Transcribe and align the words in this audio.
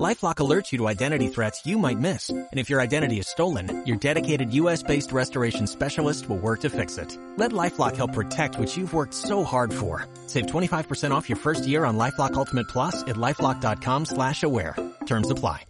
LifeLock 0.00 0.36
alerts 0.36 0.72
you 0.72 0.78
to 0.78 0.88
identity 0.88 1.28
threats 1.28 1.66
you 1.66 1.78
might 1.78 1.98
miss. 1.98 2.30
And 2.30 2.48
if 2.58 2.70
your 2.70 2.80
identity 2.80 3.18
is 3.18 3.28
stolen, 3.28 3.84
your 3.86 3.98
dedicated 3.98 4.52
U.S.-based 4.54 5.12
restoration 5.12 5.66
specialist 5.66 6.28
will 6.30 6.38
work 6.38 6.60
to 6.60 6.70
fix 6.70 6.96
it. 6.96 7.16
Let 7.36 7.52
LifeLock 7.52 7.96
help 7.96 8.14
protect 8.14 8.58
what 8.58 8.74
you've 8.74 8.94
worked 8.94 9.12
so 9.12 9.44
hard 9.44 9.72
for. 9.72 10.06
Save 10.28 10.46
25% 10.46 11.10
off 11.10 11.28
your 11.28 11.36
first 11.36 11.66
year 11.66 11.84
on 11.84 11.98
LifeLock 11.98 12.34
Ultimate 12.34 12.68
Plus 12.68 13.02
at 13.02 13.16
LifeLock.com 13.16 14.06
slash 14.06 14.42
aware. 14.42 14.76
Terms 15.04 15.30
apply. 15.30 15.66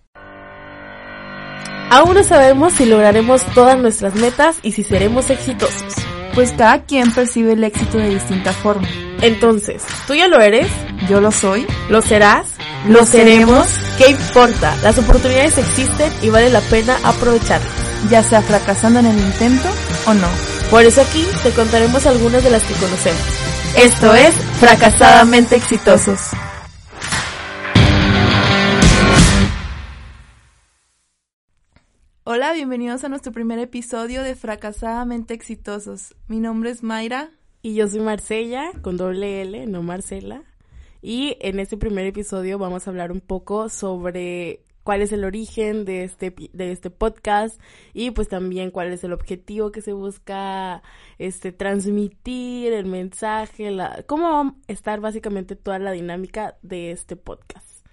Aún 1.93 2.15
no 2.15 2.25
sabemos 2.25 2.73
si 2.73 2.87
lograremos 2.87 3.45
todas 3.55 3.79
nuestras 3.79 4.15
metas 4.15 4.61
y 4.63 4.73
si 4.73 4.83
seremos 4.83 5.29
exitosos. 5.29 5.95
Pues 6.35 6.53
cada 6.53 6.87
quien 6.87 7.13
percibe 7.13 7.53
el 7.53 7.63
éxito 7.65 7.99
de 7.99 8.09
distinta 8.09 8.55
forma. 8.55 8.89
Entonces, 9.23 9.85
¿tú 10.09 10.15
ya 10.15 10.27
lo 10.27 10.41
eres? 10.41 10.67
Yo 11.09 11.21
lo 11.21 11.31
soy. 11.31 11.65
¿Lo 11.89 12.03
serás? 12.03 12.49
¿Lo 12.89 13.07
seremos? 13.07 13.69
¿Qué 13.97 14.11
importa? 14.11 14.75
Las 14.83 14.99
oportunidades 14.99 15.59
existen 15.59 16.13
y 16.23 16.29
vale 16.29 16.51
la 16.51 16.61
pena 16.61 16.99
aprovecharlas. 17.05 17.71
Ya 18.11 18.25
sea 18.25 18.43
fracasando 18.43 18.99
en 18.99 19.07
el 19.07 19.19
intento 19.19 19.69
o 20.07 20.15
no. 20.15 20.27
Por 20.73 20.83
eso 20.83 21.03
aquí 21.03 21.25
te 21.45 21.51
contaremos 21.53 22.05
algunas 22.05 22.43
de 22.43 22.51
las 22.51 22.65
que 22.65 22.75
conocemos. 22.75 23.23
Esto 23.77 24.13
es 24.13 24.35
Fracasadamente 24.59 25.55
Exitosos. 25.55 26.31
Hola, 32.25 32.53
bienvenidos 32.55 33.05
a 33.05 33.09
nuestro 33.09 33.31
primer 33.31 33.61
episodio 33.61 34.25
de 34.25 34.35
Fracasadamente 34.35 35.33
Exitosos. 35.33 36.17
Mi 36.27 36.41
nombre 36.41 36.71
es 36.71 36.83
Mayra. 36.83 37.31
Y 37.65 37.75
yo 37.75 37.87
soy 37.87 38.01
Marcella, 38.01 38.73
con 38.83 38.97
doble 38.97 39.43
L, 39.43 39.67
no 39.67 39.85
Marcela. 39.85 40.43
Y 41.01 41.37
en 41.41 41.61
este 41.61 41.77
primer 41.77 42.05
episodio 42.07 42.59
vamos 42.59 42.87
a 42.87 42.91
hablar 42.91 43.13
un 43.13 43.21
poco 43.21 43.69
sobre 43.69 44.65
cuál 44.83 45.01
es 45.01 45.13
el 45.13 45.25
origen 45.25 45.85
de 45.85 46.03
este, 46.03 46.35
de 46.53 46.73
este 46.73 46.91
podcast 46.91 47.61
y 47.95 48.11
pues 48.11 48.29
también 48.29 48.73
cuál 48.73 48.93
es 48.93 49.05
el 49.05 49.13
objetivo 49.13 49.71
que 49.71 49.81
se 49.81 49.93
busca 49.93 50.83
este, 51.19 51.53
transmitir, 51.53 52.73
el 52.73 52.87
mensaje, 52.87 53.71
la, 53.71 54.03
cómo 54.09 54.29
va 54.29 54.41
a 54.41 54.55
estar 54.67 55.01
básicamente 55.01 55.55
toda 55.55 55.79
la 55.79 55.93
dinámica 55.93 56.57
de 56.63 56.91
este 56.91 57.15
podcast. 57.15 57.87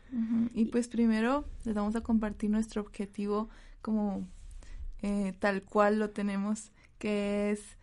Y 0.56 0.66
pues 0.66 0.88
primero 0.88 1.46
les 1.64 1.76
vamos 1.76 1.96
a 1.96 2.02
compartir 2.02 2.50
nuestro 2.50 2.82
objetivo 2.82 3.50
como 3.84 4.28
eh, 5.04 5.36
tal 5.38 5.62
cual 5.62 6.00
lo 6.00 6.10
tenemos, 6.10 6.72
que 6.98 7.52
es, 7.52 7.78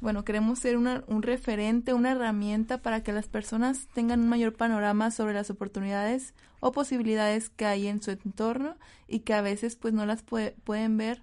bueno, 0.00 0.24
queremos 0.24 0.60
ser 0.60 0.76
una, 0.76 1.02
un 1.06 1.22
referente, 1.22 1.92
una 1.92 2.12
herramienta 2.12 2.80
para 2.82 3.02
que 3.02 3.12
las 3.12 3.28
personas 3.28 3.88
tengan 3.94 4.20
un 4.20 4.28
mayor 4.28 4.54
panorama 4.54 5.10
sobre 5.10 5.34
las 5.34 5.50
oportunidades 5.50 6.34
o 6.60 6.72
posibilidades 6.72 7.50
que 7.50 7.66
hay 7.66 7.88
en 7.88 8.02
su 8.02 8.12
entorno 8.12 8.76
y 9.06 9.20
que 9.20 9.34
a 9.34 9.42
veces 9.42 9.76
pues 9.76 9.94
no 9.94 10.06
las 10.06 10.22
pueden 10.22 10.96
ver 10.96 11.22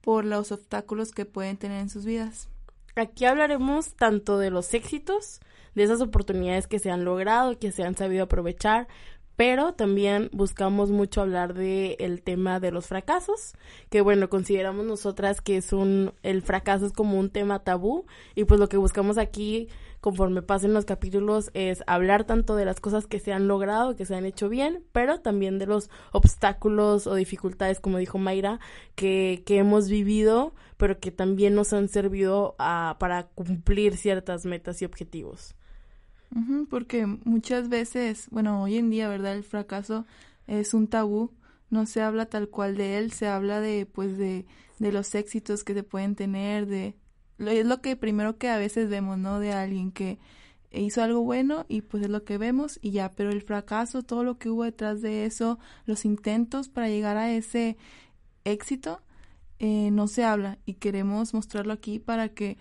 por 0.00 0.24
los 0.24 0.52
obstáculos 0.52 1.12
que 1.12 1.24
pueden 1.24 1.56
tener 1.56 1.80
en 1.80 1.90
sus 1.90 2.04
vidas. 2.04 2.48
Aquí 2.96 3.24
hablaremos 3.24 3.94
tanto 3.94 4.38
de 4.38 4.50
los 4.50 4.74
éxitos, 4.74 5.40
de 5.74 5.84
esas 5.84 6.00
oportunidades 6.00 6.66
que 6.66 6.78
se 6.78 6.90
han 6.90 7.04
logrado, 7.04 7.58
que 7.58 7.72
se 7.72 7.84
han 7.84 7.96
sabido 7.96 8.24
aprovechar, 8.24 8.88
pero 9.40 9.72
también 9.72 10.28
buscamos 10.34 10.90
mucho 10.90 11.22
hablar 11.22 11.54
de 11.54 11.96
el 11.98 12.20
tema 12.20 12.60
de 12.60 12.70
los 12.72 12.88
fracasos, 12.88 13.54
que 13.88 14.02
bueno, 14.02 14.28
consideramos 14.28 14.84
nosotras 14.84 15.40
que 15.40 15.56
es 15.56 15.72
un 15.72 16.12
el 16.22 16.42
fracaso 16.42 16.84
es 16.84 16.92
como 16.92 17.18
un 17.18 17.30
tema 17.30 17.60
tabú 17.60 18.04
y 18.34 18.44
pues 18.44 18.60
lo 18.60 18.68
que 18.68 18.76
buscamos 18.76 19.16
aquí 19.16 19.68
conforme 20.02 20.42
pasen 20.42 20.74
los 20.74 20.84
capítulos 20.84 21.50
es 21.54 21.82
hablar 21.86 22.24
tanto 22.24 22.54
de 22.54 22.66
las 22.66 22.80
cosas 22.80 23.06
que 23.06 23.18
se 23.18 23.32
han 23.32 23.48
logrado, 23.48 23.96
que 23.96 24.04
se 24.04 24.14
han 24.14 24.26
hecho 24.26 24.50
bien, 24.50 24.84
pero 24.92 25.20
también 25.20 25.58
de 25.58 25.64
los 25.64 25.88
obstáculos 26.12 27.06
o 27.06 27.14
dificultades, 27.14 27.80
como 27.80 27.96
dijo 27.96 28.18
Mayra, 28.18 28.60
que, 28.94 29.42
que 29.46 29.56
hemos 29.56 29.88
vivido, 29.88 30.52
pero 30.76 31.00
que 31.00 31.12
también 31.12 31.54
nos 31.54 31.72
han 31.72 31.88
servido 31.88 32.56
a, 32.58 32.96
para 33.00 33.28
cumplir 33.28 33.96
ciertas 33.96 34.44
metas 34.44 34.82
y 34.82 34.84
objetivos 34.84 35.54
porque 36.68 37.06
muchas 37.06 37.68
veces, 37.68 38.28
bueno, 38.30 38.62
hoy 38.62 38.76
en 38.76 38.90
día, 38.90 39.08
¿verdad? 39.08 39.34
El 39.34 39.44
fracaso 39.44 40.06
es 40.46 40.74
un 40.74 40.86
tabú, 40.86 41.32
no 41.70 41.86
se 41.86 42.02
habla 42.02 42.26
tal 42.26 42.48
cual 42.48 42.76
de 42.76 42.98
él, 42.98 43.12
se 43.12 43.26
habla 43.26 43.60
de, 43.60 43.86
pues, 43.86 44.16
de, 44.16 44.46
de 44.78 44.92
los 44.92 45.14
éxitos 45.14 45.64
que 45.64 45.74
se 45.74 45.82
pueden 45.82 46.14
tener, 46.14 46.66
de, 46.66 46.94
es 47.38 47.66
lo 47.66 47.80
que 47.80 47.96
primero 47.96 48.38
que 48.38 48.48
a 48.48 48.58
veces 48.58 48.88
vemos, 48.88 49.18
¿no? 49.18 49.40
De 49.40 49.52
alguien 49.52 49.92
que 49.92 50.18
hizo 50.72 51.02
algo 51.02 51.22
bueno 51.22 51.66
y 51.68 51.82
pues 51.82 52.04
es 52.04 52.10
lo 52.10 52.24
que 52.24 52.38
vemos 52.38 52.78
y 52.82 52.92
ya, 52.92 53.12
pero 53.12 53.30
el 53.30 53.42
fracaso, 53.42 54.02
todo 54.02 54.22
lo 54.24 54.38
que 54.38 54.50
hubo 54.50 54.64
detrás 54.64 55.00
de 55.02 55.24
eso, 55.24 55.58
los 55.84 56.04
intentos 56.04 56.68
para 56.68 56.88
llegar 56.88 57.16
a 57.16 57.32
ese 57.32 57.76
éxito, 58.44 59.02
eh, 59.58 59.90
no 59.90 60.06
se 60.06 60.24
habla 60.24 60.58
y 60.64 60.74
queremos 60.74 61.34
mostrarlo 61.34 61.72
aquí 61.72 61.98
para 61.98 62.30
que 62.30 62.56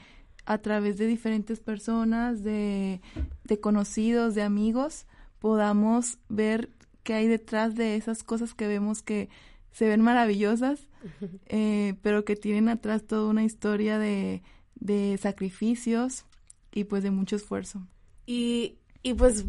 a 0.50 0.58
través 0.58 0.98
de 0.98 1.06
diferentes 1.06 1.60
personas, 1.60 2.44
de, 2.44 3.02
de 3.44 3.60
conocidos, 3.60 4.34
de 4.34 4.42
amigos, 4.42 5.06
podamos 5.38 6.18
ver 6.28 6.72
qué 7.04 7.14
hay 7.14 7.28
detrás 7.28 7.76
de 7.76 7.96
esas 7.96 8.24
cosas 8.24 8.56
que 8.56 8.68
vemos 8.68 9.04
que 9.04 9.30
se 9.72 9.88
ven 9.88 10.02
maravillosas, 10.02 10.88
eh, 11.46 11.94
pero 12.02 12.26
que 12.26 12.36
tienen 12.36 12.68
atrás 12.68 13.06
toda 13.06 13.30
una 13.30 13.44
historia 13.44 14.00
de, 14.00 14.42
de 14.74 15.20
sacrificios 15.22 16.26
y 16.72 16.86
pues 16.86 17.04
de 17.04 17.12
mucho 17.12 17.36
esfuerzo. 17.36 17.86
Y, 18.26 18.80
y 19.04 19.14
pues 19.14 19.46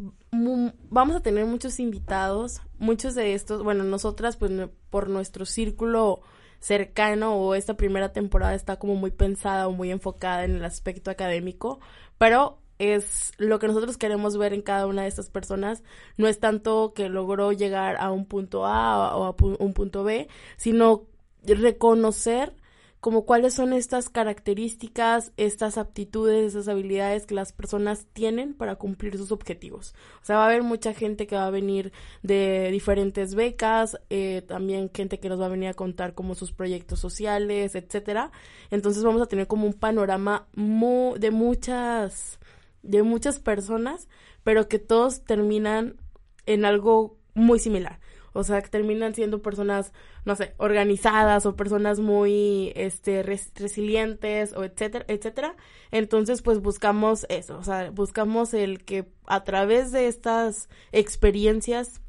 vamos 0.91 1.16
a 1.16 1.22
tener 1.22 1.47
muchos 1.47 1.81
invitados, 1.81 2.60
muchos 2.78 3.15
de 3.15 3.33
estos, 3.33 3.65
bueno, 3.65 3.84
nosotras 3.84 4.37
pues 4.37 4.53
por 4.91 5.09
nuestro 5.09 5.47
círculo 5.47 6.21
cercano 6.60 7.37
o 7.37 7.54
esta 7.54 7.75
primera 7.75 8.12
temporada 8.12 8.54
está 8.54 8.78
como 8.78 8.94
muy 8.94 9.10
pensada 9.10 9.66
o 9.66 9.72
muy 9.72 9.91
enfocada 9.91 10.44
en 10.44 10.56
el 10.56 10.65
aspecto 10.65 11.10
académico, 11.10 11.81
pero 12.19 12.59
es 12.78 13.32
lo 13.37 13.59
que 13.59 13.66
nosotros 13.66 13.98
queremos 13.98 14.38
ver 14.38 14.54
en 14.54 14.62
cada 14.62 14.87
una 14.87 15.03
de 15.03 15.09
estas 15.09 15.28
personas. 15.28 15.82
No 16.16 16.28
es 16.28 16.41
tanto 16.41 16.94
que 16.94 17.09
logró 17.09 17.53
llegar 17.53 17.97
a 17.98 18.10
un 18.10 18.25
punto 18.26 18.65
A 18.66 19.16
o 19.16 19.25
a 19.25 19.37
un 19.59 19.75
punto 19.75 20.04
B, 20.04 20.28
sino 20.56 21.06
reconocer 21.43 22.54
como 23.00 23.25
cuáles 23.25 23.55
son 23.55 23.72
estas 23.72 24.11
características, 24.11 25.33
estas 25.38 25.78
aptitudes, 25.78 26.55
esas 26.55 26.69
habilidades 26.69 27.25
que 27.25 27.34
las 27.34 27.53
personas 27.53 28.06
tienen 28.12 28.53
para 28.53 28.77
cumplir 28.77 29.16
sus 29.16 29.33
objetivos. 29.33 29.94
O 30.22 30.25
sea, 30.25 30.37
va 30.37 30.43
a 30.44 30.47
haber 30.47 30.62
mucha 30.62 30.93
gente 30.93 31.27
que 31.27 31.34
va 31.34 31.47
a 31.47 31.50
venir 31.50 31.93
de 32.22 32.69
diferentes 32.71 33.34
becas, 33.34 33.99
eh, 34.10 34.43
también 34.47 34.91
gente 34.93 35.19
que 35.19 35.31
nos 35.31 35.41
va 35.41 35.47
a 35.47 35.50
venir 35.50 35.71
a 35.71 35.75
contar 35.75 36.15
como 36.15 36.34
sus 36.34 36.53
proyectos 36.53 37.00
sociales, 37.00 37.75
etcétera. 37.75 38.33
Entonces 38.71 39.03
vamos 39.03 39.22
a 39.22 39.27
tener 39.27 39.47
como 39.47 39.66
un 39.66 39.75
panorama 39.75 40.47
de 40.55 41.31
muchas, 41.31 42.39
de 42.83 43.03
muchas 43.03 43.39
personas, 43.39 44.09
pero 44.44 44.69
que 44.69 44.78
todos 44.78 45.25
terminan 45.25 45.97
en 46.44 46.66
algo 46.66 47.16
muy 47.33 47.59
similar 47.59 47.99
o 48.32 48.44
sea, 48.44 48.62
que 48.62 48.68
terminan 48.68 49.14
siendo 49.14 49.42
personas, 49.42 49.92
no 50.24 50.36
sé, 50.36 50.54
organizadas 50.58 51.46
o 51.46 51.56
personas 51.56 52.00
muy, 52.00 52.72
este, 52.76 53.22
resilientes 53.22 54.52
o 54.54 54.64
etcétera, 54.64 55.04
etcétera. 55.08 55.56
Entonces, 55.91 56.42
pues 56.42 56.60
buscamos 56.60 57.26
eso, 57.28 57.58
o 57.58 57.64
sea, 57.64 57.91
buscamos 57.91 58.54
el 58.54 58.84
que 58.84 59.06
a 59.26 59.44
través 59.44 59.92
de 59.92 60.06
estas 60.08 60.68
experiencias 60.92 62.00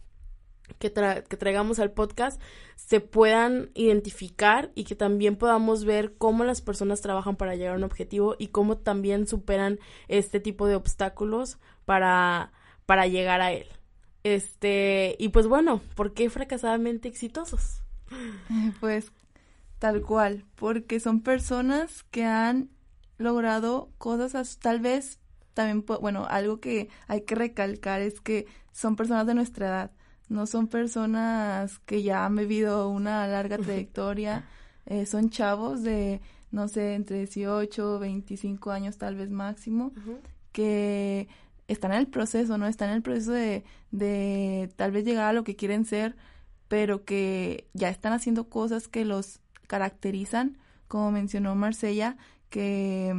que, 0.79 0.91
que 0.91 1.37
traigamos 1.37 1.79
al 1.79 1.91
podcast 1.91 2.41
se 2.75 2.99
puedan 2.99 3.71
identificar 3.73 4.71
y 4.75 4.83
que 4.83 4.95
también 4.95 5.35
podamos 5.35 5.85
ver 5.85 6.15
cómo 6.17 6.43
las 6.43 6.61
personas 6.61 7.01
trabajan 7.01 7.35
para 7.35 7.55
llegar 7.55 7.73
a 7.73 7.77
un 7.77 7.83
objetivo 7.83 8.35
y 8.37 8.47
cómo 8.47 8.77
también 8.77 9.27
superan 9.27 9.79
este 10.07 10.39
tipo 10.39 10.67
de 10.67 10.75
obstáculos 10.75 11.57
para, 11.85 12.51
para 12.85 13.07
llegar 13.07 13.41
a 13.41 13.53
él. 13.53 13.67
Este, 14.23 15.15
y 15.19 15.29
pues 15.29 15.47
bueno, 15.47 15.81
¿por 15.95 16.13
qué 16.13 16.29
fracasadamente 16.29 17.07
exitosos? 17.07 17.81
Pues 18.79 19.11
tal 19.79 20.01
cual, 20.01 20.45
porque 20.55 20.99
son 20.99 21.21
personas 21.21 22.03
que 22.11 22.23
han 22.25 22.69
logrado 23.17 23.89
cosas 23.97 24.59
tal 24.59 24.79
vez 24.79 25.19
también, 25.53 25.85
bueno, 26.01 26.25
algo 26.29 26.59
que 26.59 26.89
hay 27.07 27.21
que 27.21 27.35
recalcar 27.35 28.01
es 28.01 28.21
que 28.21 28.47
son 28.71 28.95
personas 28.95 29.27
de 29.27 29.33
nuestra 29.33 29.67
edad, 29.67 29.91
no 30.29 30.45
son 30.45 30.67
personas 30.67 31.79
que 31.79 32.03
ya 32.03 32.25
han 32.25 32.35
vivido 32.35 32.89
una 32.89 33.27
larga 33.27 33.57
trayectoria, 33.57 34.45
eh, 34.85 35.05
son 35.05 35.29
chavos 35.29 35.83
de, 35.83 36.21
no 36.51 36.67
sé, 36.67 36.93
entre 36.95 37.17
18, 37.17 37.99
25 37.99 38.71
años 38.71 38.97
tal 38.97 39.15
vez 39.15 39.29
máximo, 39.29 39.91
que 40.51 41.27
están 41.67 41.91
en 41.93 41.99
el 41.99 42.07
proceso, 42.07 42.57
¿no? 42.57 42.67
Están 42.67 42.89
en 42.89 42.95
el 42.95 43.01
proceso 43.01 43.31
de, 43.31 43.63
de 43.91 44.69
tal 44.75 44.91
vez 44.91 45.05
llegar 45.05 45.25
a 45.25 45.33
lo 45.33 45.43
que 45.43 45.55
quieren 45.55 45.85
ser 45.85 46.15
pero 46.71 47.03
que 47.03 47.67
ya 47.73 47.89
están 47.89 48.13
haciendo 48.13 48.47
cosas 48.47 48.87
que 48.87 49.03
los 49.03 49.41
caracterizan, 49.67 50.57
como 50.87 51.11
mencionó 51.11 51.53
Marcella, 51.53 52.15
que, 52.49 53.13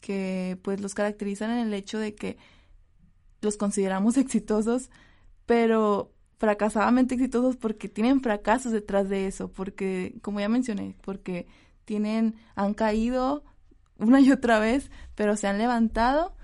que 0.00 0.60
pues 0.62 0.80
los 0.80 0.94
caracterizan 0.94 1.50
en 1.50 1.66
el 1.66 1.74
hecho 1.74 1.98
de 1.98 2.14
que 2.14 2.36
los 3.40 3.56
consideramos 3.56 4.16
exitosos, 4.16 4.90
pero 5.44 6.12
fracasadamente 6.38 7.16
exitosos 7.16 7.56
porque 7.56 7.88
tienen 7.88 8.20
fracasos 8.20 8.70
detrás 8.70 9.08
de 9.08 9.26
eso, 9.26 9.50
porque, 9.50 10.14
como 10.22 10.38
ya 10.38 10.48
mencioné, 10.48 10.94
porque 11.00 11.48
tienen, 11.84 12.36
han 12.54 12.74
caído 12.74 13.42
una 13.98 14.20
y 14.20 14.30
otra 14.30 14.60
vez, 14.60 14.92
pero 15.16 15.36
se 15.36 15.48
han 15.48 15.58
levantado 15.58 16.36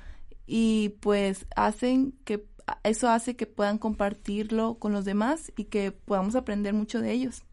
y 0.53 0.97
pues 0.99 1.47
hacen 1.55 2.13
que, 2.25 2.45
eso 2.83 3.09
hace 3.09 3.37
que 3.37 3.47
puedan 3.47 3.79
compartirlo 3.79 4.75
con 4.81 4.93
los 4.93 5.05
demás 5.05 5.53
y 5.57 5.67
que 5.67 5.93
podamos 5.93 6.35
aprender 6.35 6.75
mucho 6.75 7.01
de 7.01 7.13
ellos. 7.13 7.45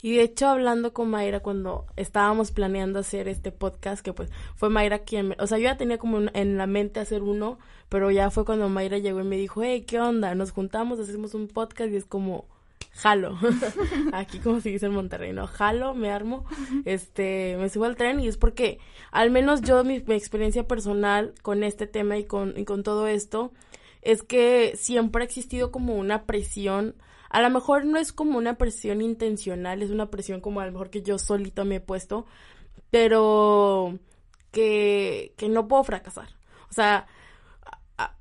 Y 0.00 0.14
de 0.14 0.22
hecho, 0.22 0.46
hablando 0.46 0.92
con 0.92 1.10
Mayra 1.10 1.40
cuando 1.40 1.86
estábamos 1.96 2.52
planeando 2.52 3.00
hacer 3.00 3.26
este 3.26 3.50
podcast, 3.50 4.04
que 4.04 4.12
pues 4.12 4.30
fue 4.54 4.70
Mayra 4.70 5.00
quien, 5.00 5.34
o 5.40 5.48
sea, 5.48 5.58
yo 5.58 5.64
ya 5.64 5.76
tenía 5.76 5.98
como 5.98 6.20
en 6.32 6.56
la 6.56 6.68
mente 6.68 7.00
hacer 7.00 7.24
uno, 7.24 7.58
pero 7.88 8.12
ya 8.12 8.30
fue 8.30 8.44
cuando 8.44 8.68
Mayra 8.68 8.98
llegó 8.98 9.20
y 9.20 9.24
me 9.24 9.36
dijo, 9.36 9.64
hey, 9.64 9.84
¿qué 9.84 9.98
onda? 9.98 10.36
Nos 10.36 10.52
juntamos, 10.52 11.00
hacemos 11.00 11.34
un 11.34 11.48
podcast 11.48 11.90
y 11.90 11.96
es 11.96 12.04
como, 12.04 12.46
jalo. 12.96 13.38
Aquí 14.12 14.38
como 14.38 14.60
se 14.60 14.70
dice 14.70 14.86
en 14.86 14.92
Monterrey, 14.92 15.32
¿no? 15.32 15.46
Jalo, 15.46 15.94
me 15.94 16.10
armo, 16.10 16.44
este, 16.84 17.56
me 17.58 17.68
subo 17.68 17.84
al 17.84 17.96
tren 17.96 18.20
y 18.20 18.28
es 18.28 18.36
porque, 18.36 18.78
al 19.10 19.30
menos 19.30 19.62
yo, 19.62 19.84
mi, 19.84 20.00
mi 20.00 20.14
experiencia 20.14 20.66
personal 20.66 21.34
con 21.42 21.62
este 21.62 21.86
tema 21.86 22.18
y 22.18 22.24
con, 22.24 22.58
y 22.58 22.64
con 22.64 22.82
todo 22.82 23.06
esto, 23.06 23.52
es 24.02 24.22
que 24.22 24.74
siempre 24.76 25.22
ha 25.22 25.26
existido 25.26 25.70
como 25.70 25.96
una 25.96 26.24
presión 26.24 26.94
a 27.28 27.42
lo 27.42 27.50
mejor 27.50 27.84
no 27.84 27.98
es 27.98 28.12
como 28.12 28.38
una 28.38 28.54
presión 28.54 29.02
intencional, 29.02 29.82
es 29.82 29.90
una 29.90 30.10
presión 30.10 30.40
como 30.40 30.60
a 30.60 30.66
lo 30.66 30.72
mejor 30.72 30.90
que 30.90 31.02
yo 31.02 31.18
solito 31.18 31.64
me 31.64 31.76
he 31.76 31.80
puesto, 31.80 32.24
pero 32.90 33.98
que, 34.52 35.34
que 35.36 35.48
no 35.48 35.68
puedo 35.68 35.84
fracasar. 35.84 36.28
O 36.70 36.72
sea, 36.72 37.06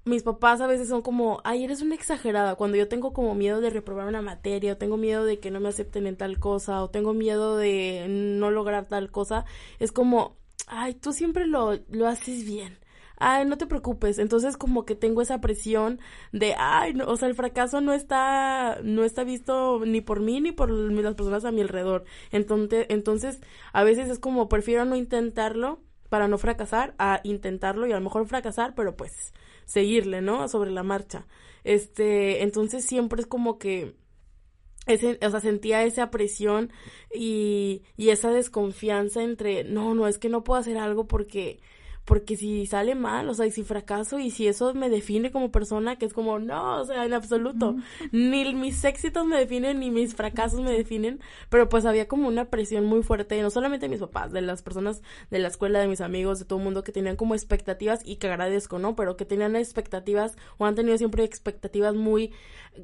mis 0.06 0.24
papás 0.24 0.62
a 0.62 0.68
veces 0.68 0.88
son 0.90 1.02
como, 1.02 1.42
ay, 1.44 1.64
eres 1.64 1.82
una 1.82 1.96
exagerada. 1.96 2.56
Cuando 2.56 2.78
yo 2.78 2.88
tengo 2.88 3.14
como 3.14 3.36
miedo 3.36 3.62
de 3.62 3.70
reprobar 3.70 4.08
una 4.08 4.22
materia, 4.22 4.74
o 4.74 4.78
tengo 4.78 4.98
miedo 4.98 5.26
de 5.26 5.40
que 5.40 5.52
no 5.52 5.60
me 5.60 5.70
acepten 5.70 6.08
en 6.08 6.18
tal 6.18 6.40
cosa, 6.40 6.84
o 6.84 6.90
tengo 6.90 7.14
miedo 7.14 7.58
de 7.58 8.06
no 8.10 8.52
lograr 8.52 8.88
tal 8.88 9.12
cosa, 9.12 9.46
es 9.80 9.92
como, 9.92 10.38
ay, 10.68 10.94
tú 10.96 11.14
siempre 11.14 11.48
lo, 11.48 11.80
lo 11.90 12.08
haces 12.08 12.46
bien 12.46 12.80
ay, 13.18 13.46
no 13.46 13.58
te 13.58 13.68
preocupes. 13.68 14.20
Entonces 14.20 14.58
como 14.58 14.86
que 14.86 14.96
tengo 14.96 15.22
esa 15.22 15.42
presión 15.42 16.00
de, 16.32 16.56
ay, 16.58 16.94
no, 16.94 17.06
o 17.06 17.18
sea, 17.18 17.28
el 17.28 17.36
fracaso 17.36 17.82
no 17.82 17.94
está, 17.94 18.80
no 18.84 19.04
está 19.04 19.24
visto 19.24 19.82
ni 19.86 20.02
por 20.02 20.20
mí 20.22 20.42
ni 20.42 20.52
por 20.52 20.70
las 20.72 21.16
personas 21.16 21.46
a 21.46 21.52
mi 21.52 21.62
alrededor. 21.62 22.06
Entonces, 22.32 22.86
entonces, 22.90 23.40
a 23.74 23.84
veces 23.84 24.10
es 24.10 24.20
como, 24.20 24.50
prefiero 24.50 24.86
no 24.86 24.96
intentarlo 24.96 25.82
para 26.10 26.28
no 26.28 26.38
fracasar 26.38 26.96
a 26.98 27.22
intentarlo 27.24 27.88
y 27.88 27.92
a 27.92 27.96
lo 27.96 28.02
mejor 28.02 28.28
fracasar, 28.28 28.76
pero 28.76 28.96
pues 28.96 29.34
seguirle, 29.66 30.22
¿no? 30.22 30.48
Sobre 30.48 30.72
la 30.72 30.84
marcha. 30.84 31.26
Este, 31.64 32.44
entonces 32.44 32.86
siempre 32.86 33.22
es 33.22 33.28
como 33.28 33.58
que 33.58 33.96
ese, 34.86 35.18
o 35.26 35.30
sea, 35.30 35.40
sentía 35.40 35.84
esa 35.84 36.12
presión 36.12 36.72
y, 37.14 37.82
y 37.98 38.10
esa 38.10 38.32
desconfianza 38.32 39.24
entre, 39.24 39.64
no, 39.64 39.96
no, 39.96 40.08
es 40.08 40.20
que 40.20 40.30
no 40.30 40.44
puedo 40.44 40.60
hacer 40.60 40.78
algo 40.78 41.08
porque 41.08 41.60
porque 42.06 42.38
si 42.38 42.66
sale 42.68 42.96
mal, 42.96 43.28
o 43.30 43.34
sea, 43.34 43.48
y 43.48 43.52
si 43.52 43.64
fracaso 43.64 44.20
y 44.20 44.30
si 44.30 44.48
eso 44.48 44.74
me 44.74 44.90
define 44.90 45.32
como 45.32 45.52
persona, 45.52 45.98
que 45.98 46.06
es 46.06 46.14
como, 46.14 46.40
no, 46.40 46.82
o 46.82 46.86
sea, 46.86 47.04
en 47.06 47.14
absoluto, 47.14 47.76
ni 48.12 48.54
mis 48.54 48.84
éxitos 48.84 49.26
me 49.26 49.38
definen, 49.38 49.80
ni 49.80 49.90
mis 49.90 50.16
fracasos 50.16 50.62
me 50.62 50.72
definen, 50.72 51.20
pero 51.50 51.68
pues 51.68 51.86
había 51.86 52.08
como 52.08 52.28
una 52.28 52.46
presión 52.46 52.86
muy 52.86 53.02
fuerte, 53.02 53.42
no 53.42 53.50
solamente 53.50 53.88
de 53.88 53.90
mis 53.90 54.00
papás, 54.00 54.32
de 54.32 54.42
las 54.42 54.62
personas 54.62 55.02
de 55.32 55.40
la 55.40 55.48
escuela, 55.48 55.80
de 55.80 55.88
mis 55.88 56.02
amigos, 56.02 56.40
de 56.40 56.46
todo 56.46 56.60
el 56.60 56.66
mundo 56.66 56.84
que 56.84 56.92
tenían 56.92 57.16
como 57.16 57.34
expectativas 57.34 58.02
y 58.06 58.18
que 58.18 58.28
agradezco, 58.28 58.78
¿no? 58.78 58.96
Pero 58.96 59.18
que 59.18 59.26
tenían 59.26 59.56
expectativas 59.56 60.38
o 60.58 60.66
han 60.66 60.76
tenido 60.76 60.98
siempre 60.98 61.24
expectativas 61.24 61.96
muy 61.96 62.32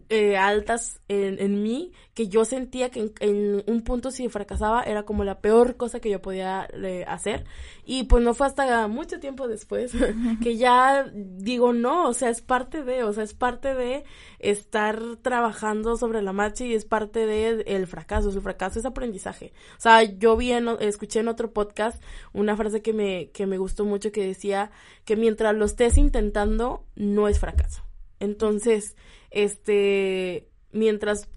eh, 0.10 0.38
altas 0.38 1.02
en, 1.08 1.40
en, 1.40 1.62
mí, 1.64 1.92
que 2.14 2.28
yo 2.28 2.46
sentía 2.46 2.90
que 2.90 3.12
en, 3.20 3.64
un 3.68 3.82
punto 3.84 4.12
si 4.12 4.30
fracasaba 4.30 4.84
era 4.84 5.04
como 5.04 5.24
la 5.24 5.42
peor 5.42 5.76
cosa 5.78 6.00
que 6.00 6.10
yo 6.10 6.22
podía 6.22 6.68
eh, 6.74 7.04
hacer. 7.08 7.46
Y 7.86 8.04
pues 8.04 8.24
no 8.24 8.34
fue 8.34 8.48
hasta 8.48 8.88
mucho 8.88 9.20
tiempo 9.20 9.48
después 9.48 9.92
que 10.44 10.58
ya 10.58 11.10
digo, 11.14 11.74
no, 11.74 12.08
o 12.08 12.14
sea, 12.14 12.30
es 12.30 12.42
parte 12.42 12.84
de, 12.84 13.04
o 13.04 13.14
sea, 13.14 13.24
es 13.24 13.34
parte 13.34 13.74
de 13.74 14.04
estar 14.40 15.00
trabajando 15.22 15.98
sobre 15.98 16.22
la 16.22 16.34
marcha 16.34 16.66
y 16.66 16.74
es 16.74 16.86
parte 16.86 17.26
de 17.26 17.64
el 17.68 17.88
fracaso. 17.88 18.32
Su 18.32 18.42
fracaso 18.42 18.80
es 18.80 18.86
aprendizaje. 18.86 19.54
O 19.78 19.82
sea, 19.82 20.04
yo 20.04 20.38
vi 20.38 20.52
en, 20.52 20.70
escuché 20.80 21.20
en 21.20 21.28
otro 21.28 21.52
podcast 21.52 22.02
una 22.34 22.56
frase 22.56 22.82
que 22.82 22.94
me, 22.94 23.30
que 23.32 23.46
me 23.46 23.58
gustó 23.58 23.86
mucho 23.86 24.12
que 24.12 24.26
decía 24.26 24.72
que 25.06 25.16
mientras 25.16 25.56
lo 25.56 25.66
estés 25.66 25.98
intentando, 25.98 26.86
no 26.96 27.28
es 27.28 27.40
fracaso. 27.40 27.84
Entonces, 28.22 28.96
este, 29.32 30.50
mientras 30.72 31.30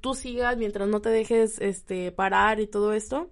tú 0.00 0.14
sigas, 0.14 0.56
mientras 0.56 0.88
no 0.88 1.00
te 1.00 1.10
dejes, 1.10 1.60
este, 1.60 2.12
parar 2.12 2.60
y 2.60 2.66
todo 2.66 2.92
esto, 2.92 3.30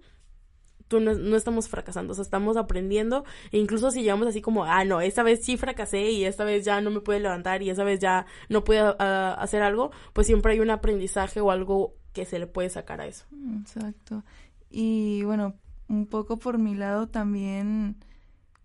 tú 0.87 0.99
no, 0.99 1.37
estamos 1.37 1.69
fracasando, 1.69 2.11
o 2.11 2.15
sea, 2.15 2.23
estamos 2.23 2.57
aprendiendo, 2.57 3.23
e 3.51 3.57
incluso 3.57 3.91
si 3.91 4.03
llevamos 4.03 4.27
así 4.27 4.41
como, 4.41 4.65
ah, 4.65 4.83
no, 4.83 4.99
esta 4.99 5.23
vez 5.23 5.43
sí 5.43 5.55
fracasé 5.55 6.11
y 6.11 6.25
esta 6.25 6.43
vez 6.43 6.65
ya 6.65 6.81
no 6.81 6.91
me 6.91 6.99
pude 6.99 7.21
levantar 7.21 7.63
y 7.63 7.69
esta 7.69 7.85
vez 7.85 7.99
ya 7.99 8.25
no 8.49 8.65
pude 8.65 8.79
ah, 8.79 9.35
hacer 9.39 9.63
algo, 9.63 9.91
pues 10.11 10.27
siempre 10.27 10.51
hay 10.51 10.59
un 10.59 10.69
aprendizaje 10.69 11.39
o 11.39 11.49
algo 11.49 11.95
que 12.11 12.25
se 12.25 12.39
le 12.39 12.47
puede 12.47 12.69
sacar 12.69 12.99
a 12.99 13.07
eso. 13.07 13.25
Exacto. 13.61 14.25
Y 14.69 15.23
bueno, 15.23 15.55
un 15.87 16.07
poco 16.07 16.37
por 16.37 16.57
mi 16.57 16.75
lado 16.75 17.07
también 17.07 17.95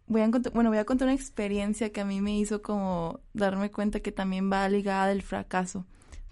voy 0.07 0.21
a 0.23 0.29
bueno, 0.53 0.71
voy 0.71 0.79
a 0.79 0.85
contar 0.85 1.07
una 1.07 1.15
experiencia 1.15 1.91
que 1.91 2.01
a 2.01 2.05
mí 2.05 2.21
me 2.21 2.39
hizo 2.39 2.63
como 2.63 3.21
darme 3.35 3.71
cuenta 3.71 4.01
que 4.01 4.13
también 4.13 4.51
va 4.51 4.69
ligada 4.69 5.09
del 5.09 5.23
fracaso. 5.23 5.85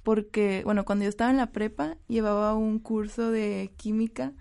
Porque, 0.03 0.63
bueno, 0.65 0.85
cuando 0.85 1.05
yo 1.05 1.09
estaba 1.09 1.31
en 1.31 1.39
la 1.39 1.51
prepa, 1.51 1.97
llevaba 2.09 2.55
un 2.55 2.79
curso 2.79 3.31
de 3.31 3.73
química. 3.77 4.33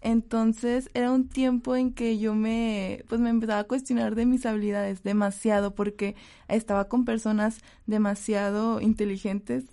Entonces 0.00 0.90
era 0.92 1.10
un 1.12 1.28
tiempo 1.28 1.76
en 1.76 1.92
que 1.92 2.18
yo 2.18 2.34
me, 2.34 3.04
pues 3.08 3.20
me 3.20 3.30
empezaba 3.30 3.60
a 3.60 3.64
cuestionar 3.64 4.14
de 4.14 4.26
mis 4.26 4.44
habilidades 4.44 5.02
demasiado 5.02 5.74
porque 5.74 6.14
estaba 6.48 6.88
con 6.88 7.04
personas 7.06 7.60
demasiado 7.86 8.80
inteligentes 8.82 9.64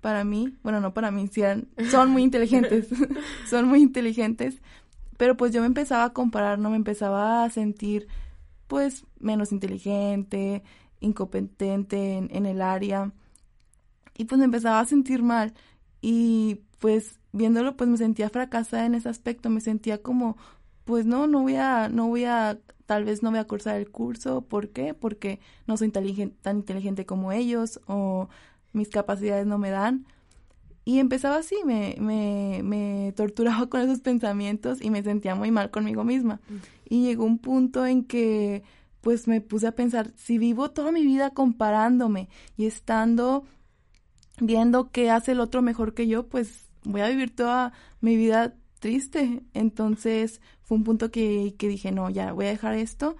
para 0.00 0.24
mí. 0.24 0.54
Bueno, 0.62 0.80
no 0.80 0.94
para 0.94 1.10
mí, 1.10 1.28
son 1.90 2.10
muy 2.10 2.22
inteligentes, 2.22 2.88
son 3.48 3.68
muy 3.68 3.82
inteligentes. 3.82 4.62
Pero 5.18 5.36
pues 5.36 5.52
yo 5.52 5.60
me 5.60 5.66
empezaba 5.66 6.04
a 6.04 6.12
comparar, 6.12 6.58
no 6.58 6.70
me 6.70 6.76
empezaba 6.76 7.44
a 7.44 7.50
sentir 7.50 8.08
pues 8.66 9.06
menos 9.18 9.52
inteligente, 9.52 10.62
incompetente 11.00 12.16
en, 12.16 12.46
el 12.46 12.62
área. 12.62 13.12
Y 14.16 14.24
pues 14.26 14.38
me 14.38 14.44
empezaba 14.44 14.80
a 14.80 14.84
sentir 14.86 15.22
mal. 15.22 15.54
Y 16.00 16.60
pues 16.78 17.18
viéndolo 17.32 17.76
pues 17.76 17.88
me 17.90 17.96
sentía 17.96 18.30
fracasada 18.30 18.86
en 18.86 18.94
ese 18.94 19.08
aspecto, 19.08 19.50
me 19.50 19.60
sentía 19.60 20.02
como 20.02 20.36
pues 20.84 21.06
no, 21.06 21.26
no 21.26 21.42
voy 21.42 21.56
a, 21.56 21.88
no 21.88 22.08
voy 22.08 22.24
a, 22.24 22.58
tal 22.86 23.04
vez 23.04 23.22
no 23.22 23.30
voy 23.30 23.38
a 23.40 23.46
cursar 23.46 23.76
el 23.76 23.90
curso, 23.90 24.42
¿por 24.42 24.68
qué? 24.70 24.94
Porque 24.94 25.40
no 25.66 25.76
soy 25.76 25.90
tan 25.90 26.56
inteligente 26.56 27.06
como 27.06 27.32
ellos 27.32 27.80
o 27.86 28.28
mis 28.72 28.90
capacidades 28.90 29.46
no 29.46 29.58
me 29.58 29.70
dan. 29.70 30.06
Y 30.84 30.98
empezaba 30.98 31.36
así, 31.36 31.56
me, 31.64 31.96
me, 31.98 32.60
me 32.62 33.12
torturaba 33.16 33.66
con 33.70 33.80
esos 33.80 34.00
pensamientos 34.00 34.82
y 34.82 34.90
me 34.90 35.02
sentía 35.02 35.34
muy 35.34 35.50
mal 35.50 35.70
conmigo 35.70 36.04
misma. 36.04 36.40
Mm. 36.48 36.54
Y 36.88 37.02
llegó 37.04 37.24
un 37.24 37.38
punto 37.38 37.86
en 37.86 38.04
que 38.04 38.62
pues 39.00 39.28
me 39.28 39.42
puse 39.42 39.66
a 39.66 39.74
pensar, 39.74 40.12
si 40.16 40.38
vivo 40.38 40.70
toda 40.70 40.90
mi 40.90 41.04
vida 41.04 41.30
comparándome 41.30 42.30
y 42.56 42.64
estando 42.64 43.44
viendo 44.40 44.90
qué 44.90 45.10
hace 45.10 45.32
el 45.32 45.40
otro 45.40 45.60
mejor 45.60 45.92
que 45.92 46.08
yo, 46.08 46.26
pues 46.26 46.70
voy 46.84 47.02
a 47.02 47.08
vivir 47.08 47.34
toda 47.34 47.74
mi 48.00 48.16
vida 48.16 48.54
triste. 48.80 49.42
Entonces 49.52 50.40
fue 50.62 50.78
un 50.78 50.84
punto 50.84 51.10
que, 51.10 51.54
que 51.58 51.68
dije, 51.68 51.92
no, 51.92 52.08
ya 52.08 52.32
voy 52.32 52.46
a 52.46 52.50
dejar 52.50 52.74
esto. 52.74 53.16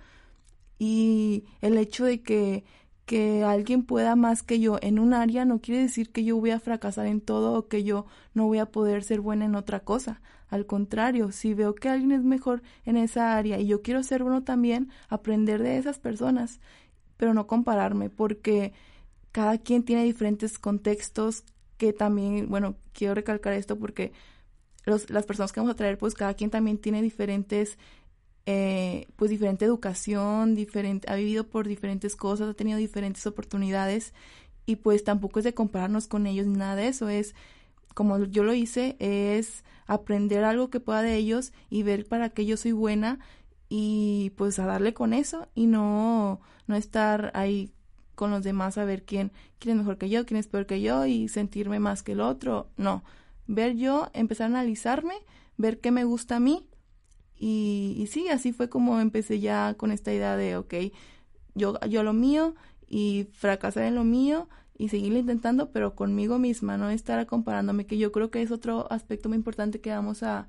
Y 0.79 1.45
el 1.61 1.77
hecho 1.77 2.05
de 2.05 2.23
que 2.23 2.65
que 3.07 3.45
alguien 3.45 3.85
pueda 3.85 4.17
más 4.17 4.43
que 4.43 4.61
yo 4.61 4.79
en 4.81 4.99
un 4.99 5.13
área 5.13 5.45
no 5.45 5.61
quiere 5.61 5.83
decir 5.83 6.11
que 6.11 6.25
yo 6.25 6.37
voy 6.37 6.51
a 6.51 6.61
fracasar 6.61 7.07
en 7.07 7.21
todo 7.21 7.53
o 7.59 7.69
que 7.69 7.85
yo 7.85 8.07
no 8.33 8.47
voy 8.47 8.59
a 8.59 8.67
poder 8.67 9.05
ser 9.05 9.21
buena 9.21 9.45
en 9.45 9.55
otra 9.55 9.81
cosa. 9.81 10.23
Al 10.49 10.67
contrario, 10.67 11.33
si 11.33 11.53
veo 11.55 11.75
que 11.75 11.89
alguien 11.89 12.13
es 12.13 12.23
mejor 12.23 12.63
en 12.85 12.97
esa 12.97 13.37
área 13.37 13.59
y 13.59 13.67
yo 13.67 13.83
quiero 13.83 14.03
ser 14.03 14.23
bueno 14.23 14.43
también, 14.45 14.91
aprender 15.09 15.63
de 15.63 15.79
esas 15.79 15.99
personas, 15.99 16.61
pero 17.17 17.35
no 17.35 17.47
compararme 17.47 18.11
porque 18.11 18.73
cada 19.33 19.59
quien 19.59 19.83
tiene 19.83 20.05
diferentes 20.05 20.59
contextos 20.59 21.45
que 21.77 21.93
también, 21.93 22.49
bueno, 22.49 22.77
quiero 22.93 23.15
recalcar 23.15 23.53
esto 23.53 23.79
porque 23.79 24.13
los, 24.85 25.11
las 25.11 25.27
personas 25.27 25.53
que 25.53 25.61
vamos 25.61 25.75
a 25.75 25.77
traer, 25.77 25.99
pues 25.99 26.15
cada 26.15 26.35
quien 26.35 26.51
también 26.51 26.79
tiene 26.79 27.03
diferentes 27.03 27.79
eh, 28.47 29.07
pues 29.17 29.31
diferente 29.31 29.65
educación, 29.65 30.55
diferente, 30.55 31.11
ha 31.11 31.17
vivido 31.17 31.49
por 31.49 31.67
diferentes 31.67 32.17
cosas, 32.17 32.51
ha 32.51 32.55
tenido 32.55 32.79
diferentes 32.79 33.27
oportunidades 33.27 34.13
y 34.67 34.77
pues 34.77 35.05
tampoco 35.05 35.39
es 35.41 35.45
de 35.45 35.55
compararnos 35.55 36.07
con 36.07 36.27
ellos 36.27 36.47
ni 36.47 36.59
nada 36.59 36.77
de 36.77 36.89
eso, 36.89 37.09
es 37.09 37.35
como 37.95 38.23
yo 38.25 38.45
lo 38.45 38.55
hice, 38.55 38.97
es 38.99 39.65
aprender 39.87 40.45
algo 40.45 40.69
que 40.71 40.81
pueda 40.81 41.03
de 41.03 41.17
ellos 41.17 41.53
y 41.71 41.83
ver 41.83 42.07
para 42.07 42.31
qué 42.31 42.45
yo 42.45 42.57
soy 42.57 42.73
buena 42.73 43.19
y 43.69 44.33
pues 44.37 44.59
a 44.59 44.67
darle 44.67 44.95
con 44.95 45.13
eso 45.13 45.49
y 45.55 45.67
no, 45.67 46.41
no 46.67 46.77
estar 46.77 47.31
ahí 47.35 47.73
con 48.15 48.31
los 48.31 48.45
demás 48.45 48.79
a 48.79 48.85
ver 48.85 49.05
quién, 49.05 49.33
quién 49.59 49.77
es 49.77 49.79
mejor 49.79 49.99
que 49.99 50.09
yo, 50.09 50.27
quién 50.27 50.39
es 50.39 50.47
peor 50.47 50.67
que 50.67 50.81
yo 50.81 51.07
y 51.07 51.29
sentirme 51.29 51.81
más 51.81 52.03
que 52.03 52.13
el 52.13 52.21
otro. 52.21 52.69
No, 52.77 53.05
ver 53.47 53.75
yo, 53.75 54.11
empezar 54.13 54.45
a 54.45 54.59
analizarme, 54.59 55.15
ver 55.57 55.81
qué 55.81 55.91
me 55.91 56.05
gusta 56.05 56.37
a 56.37 56.41
mí 56.41 56.67
y, 57.39 57.95
y 57.99 58.07
sí, 58.07 58.29
así 58.29 58.53
fue 58.53 58.69
como 58.69 59.01
empecé 59.01 59.41
ya 59.41 59.75
con 59.75 59.91
esta 59.93 60.13
idea 60.13 60.37
de, 60.37 60.57
ok, 60.57 60.75
yo, 61.55 61.79
yo 61.89 62.03
lo 62.03 62.13
mío 62.13 62.55
y 62.89 63.29
fracasar 63.33 63.85
en 63.85 63.95
lo 63.95 64.05
mío 64.05 64.49
y 64.77 64.89
seguirlo 64.89 65.19
intentando, 65.19 65.71
pero 65.71 65.95
conmigo 65.95 66.39
misma, 66.39 66.77
no 66.77 66.91
estar 66.91 67.25
comparándome, 67.27 67.87
que 67.87 67.99
yo 67.99 68.13
creo 68.13 68.31
que 68.31 68.43
es 68.43 68.51
otro 68.51 68.91
aspecto 68.91 69.29
muy 69.29 69.37
importante 69.37 69.81
que 69.81 69.91
vamos 69.91 70.23
a, 70.23 70.49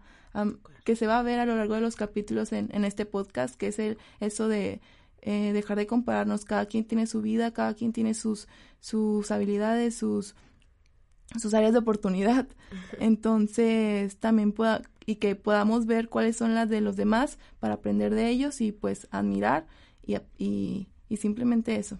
que 0.83 0.95
se 0.95 1.07
va 1.07 1.19
a 1.19 1.23
ver 1.23 1.39
a 1.39 1.45
lo 1.45 1.55
largo 1.55 1.75
de 1.75 1.81
los 1.81 1.95
capítulos 1.95 2.51
en, 2.51 2.69
en 2.73 2.85
este 2.85 3.05
podcast, 3.05 3.55
que 3.55 3.67
es 3.67 3.79
el, 3.79 3.97
eso 4.19 4.47
de 4.47 4.81
eh, 5.21 5.53
dejar 5.53 5.77
de 5.77 5.87
compararnos, 5.87 6.45
cada 6.45 6.65
quien 6.67 6.85
tiene 6.85 7.07
su 7.07 7.21
vida, 7.21 7.51
cada 7.51 7.73
quien 7.73 7.93
tiene 7.93 8.13
sus, 8.13 8.47
sus 8.79 9.31
habilidades, 9.31 9.95
sus, 9.95 10.35
sus 11.39 11.53
áreas 11.53 11.73
de 11.73 11.79
oportunidad. 11.79 12.47
Entonces, 12.99 14.17
también 14.17 14.51
pueda, 14.51 14.81
y 15.05 15.15
que 15.15 15.35
podamos 15.35 15.85
ver 15.85 16.09
cuáles 16.09 16.37
son 16.37 16.55
las 16.55 16.69
de 16.69 16.81
los 16.81 16.95
demás 16.95 17.37
para 17.59 17.75
aprender 17.75 18.13
de 18.13 18.29
ellos 18.29 18.61
y 18.61 18.71
pues 18.71 19.07
admirar 19.11 19.67
y, 20.05 20.17
y, 20.37 20.87
y 21.09 21.17
simplemente 21.17 21.75
eso. 21.75 21.99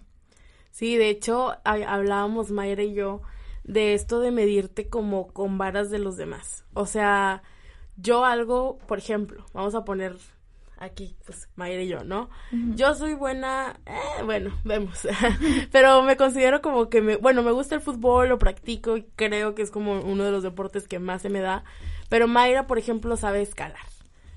Sí, 0.70 0.96
de 0.96 1.08
hecho, 1.08 1.54
hablábamos 1.64 2.50
Mayra 2.50 2.82
y 2.82 2.94
yo 2.94 3.22
de 3.64 3.94
esto 3.94 4.20
de 4.20 4.30
medirte 4.30 4.88
como 4.88 5.28
con 5.28 5.58
varas 5.58 5.90
de 5.90 5.98
los 5.98 6.16
demás. 6.16 6.64
O 6.74 6.86
sea, 6.86 7.42
yo 7.96 8.24
algo, 8.24 8.78
por 8.86 8.98
ejemplo, 8.98 9.46
vamos 9.52 9.74
a 9.74 9.84
poner 9.84 10.16
aquí, 10.78 11.16
pues 11.24 11.48
Mayra 11.56 11.82
y 11.82 11.88
yo, 11.88 12.04
¿no? 12.04 12.28
Yo 12.74 12.94
soy 12.94 13.14
buena, 13.14 13.80
eh, 13.86 14.22
bueno, 14.24 14.52
vemos, 14.64 15.06
pero 15.72 16.02
me 16.02 16.16
considero 16.16 16.60
como 16.62 16.88
que 16.88 17.00
me, 17.00 17.16
bueno, 17.16 17.42
me 17.42 17.52
gusta 17.52 17.74
el 17.74 17.80
fútbol, 17.80 18.28
lo 18.28 18.38
practico 18.38 18.96
y 18.96 19.04
creo 19.16 19.54
que 19.54 19.62
es 19.62 19.70
como 19.70 20.00
uno 20.00 20.24
de 20.24 20.30
los 20.30 20.42
deportes 20.42 20.86
que 20.86 20.98
más 20.98 21.22
se 21.22 21.30
me 21.30 21.40
da, 21.40 21.64
pero 22.08 22.28
Mayra, 22.28 22.66
por 22.66 22.78
ejemplo, 22.78 23.16
sabe 23.16 23.42
escalar. 23.42 23.95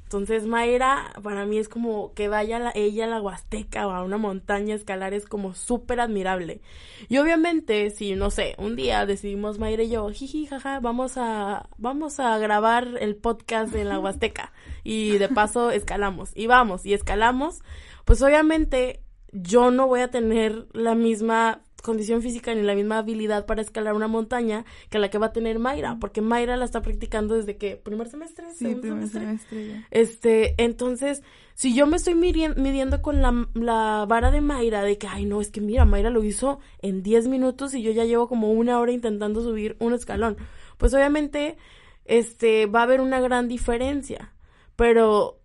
Entonces 0.10 0.48
Mayra 0.48 1.14
para 1.22 1.46
mí 1.46 1.60
es 1.60 1.70
como 1.70 2.16
que 2.16 2.30
vaya 2.30 2.72
ella 2.74 3.06
a 3.06 3.08
la 3.08 3.22
Huasteca 3.22 3.86
o 3.86 3.92
a 3.92 4.02
una 4.02 4.18
montaña 4.18 4.74
a 4.74 4.78
escalar 4.78 5.14
es 5.14 5.28
como 5.28 5.54
súper 5.54 6.00
admirable. 6.00 6.62
Y 7.10 7.20
obviamente 7.20 7.92
si 7.92 8.16
no 8.16 8.32
sé, 8.32 8.56
un 8.58 8.76
día 8.76 9.06
decidimos 9.06 9.60
Mayra 9.60 9.84
y 9.84 9.92
yo, 9.92 10.10
jiji, 10.10 10.48
jaja, 10.48 10.80
vamos 10.80 11.14
a, 11.18 11.70
vamos 11.78 12.20
a 12.20 12.40
grabar 12.40 12.88
el 13.00 13.18
podcast 13.18 13.76
en 13.76 13.88
la 13.88 14.00
Huasteca 14.00 14.52
y 14.84 15.20
de 15.20 15.30
paso 15.30 15.70
escalamos 15.70 16.32
y 16.34 16.48
vamos 16.48 16.88
y 16.88 16.96
escalamos, 16.96 17.62
pues 18.04 18.24
obviamente 18.24 19.04
yo 19.32 19.70
no 19.70 19.86
voy 19.86 20.00
a 20.00 20.10
tener 20.10 20.66
la 20.74 20.96
misma 20.96 21.62
condición 21.82 22.22
física 22.22 22.54
ni 22.54 22.62
la 22.62 22.76
misma 22.76 23.00
habilidad 23.00 23.46
para 23.46 23.62
escalar 23.62 23.94
una 23.94 24.08
montaña 24.08 24.66
que 24.90 25.00
la 25.00 25.10
que 25.10 25.18
va 25.18 25.28
a 25.28 25.34
tener 25.34 25.60
Mayra, 25.60 25.98
porque 26.00 26.22
Mayra 26.22 26.58
la 26.58 26.66
está 26.66 26.82
practicando 26.82 27.36
desde 27.36 27.58
que 27.58 27.76
primer 27.76 28.10
semestre, 28.10 28.46
sí, 28.54 28.76
primer 28.76 29.08
semestre. 29.08 29.86
Este, 29.92 30.56
entonces, 30.58 31.24
si 31.54 31.76
yo 31.76 31.88
me 31.88 31.98
estoy 31.98 32.16
midiendo 32.16 33.02
con 33.02 33.22
la, 33.22 33.48
la, 33.54 34.06
vara 34.08 34.32
de 34.32 34.42
Mayra 34.42 34.82
de 34.82 34.98
que, 34.98 35.08
ay, 35.08 35.26
no, 35.26 35.42
es 35.42 35.52
que 35.52 35.62
mira, 35.62 35.86
Mayra 35.86 36.10
lo 36.10 36.24
hizo 36.24 36.60
en 36.82 37.04
10 37.04 37.28
minutos 37.28 37.74
y 37.74 37.82
yo 37.82 37.92
ya 37.92 38.06
llevo 38.06 38.28
como 38.28 38.52
una 38.52 38.80
hora 38.80 38.92
intentando 38.92 39.42
subir 39.42 39.76
un 39.80 39.94
escalón, 39.94 40.38
pues 40.78 40.94
obviamente, 40.94 41.58
este, 42.06 42.66
va 42.66 42.80
a 42.82 42.84
haber 42.84 43.02
una 43.02 43.20
gran 43.20 43.48
diferencia, 43.48 44.34
pero 44.76 45.39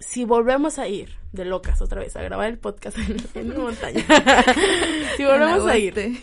si 0.00 0.24
volvemos 0.24 0.78
a 0.78 0.88
ir 0.88 1.10
de 1.32 1.44
locas 1.44 1.80
otra 1.82 2.00
vez 2.00 2.16
a 2.16 2.22
grabar 2.22 2.48
el 2.48 2.58
podcast 2.58 2.98
en, 3.34 3.50
una 3.50 3.58
montaña, 3.64 4.04
si 5.16 5.24
volvemos 5.24 5.66
a 5.66 5.78
ir, 5.78 6.18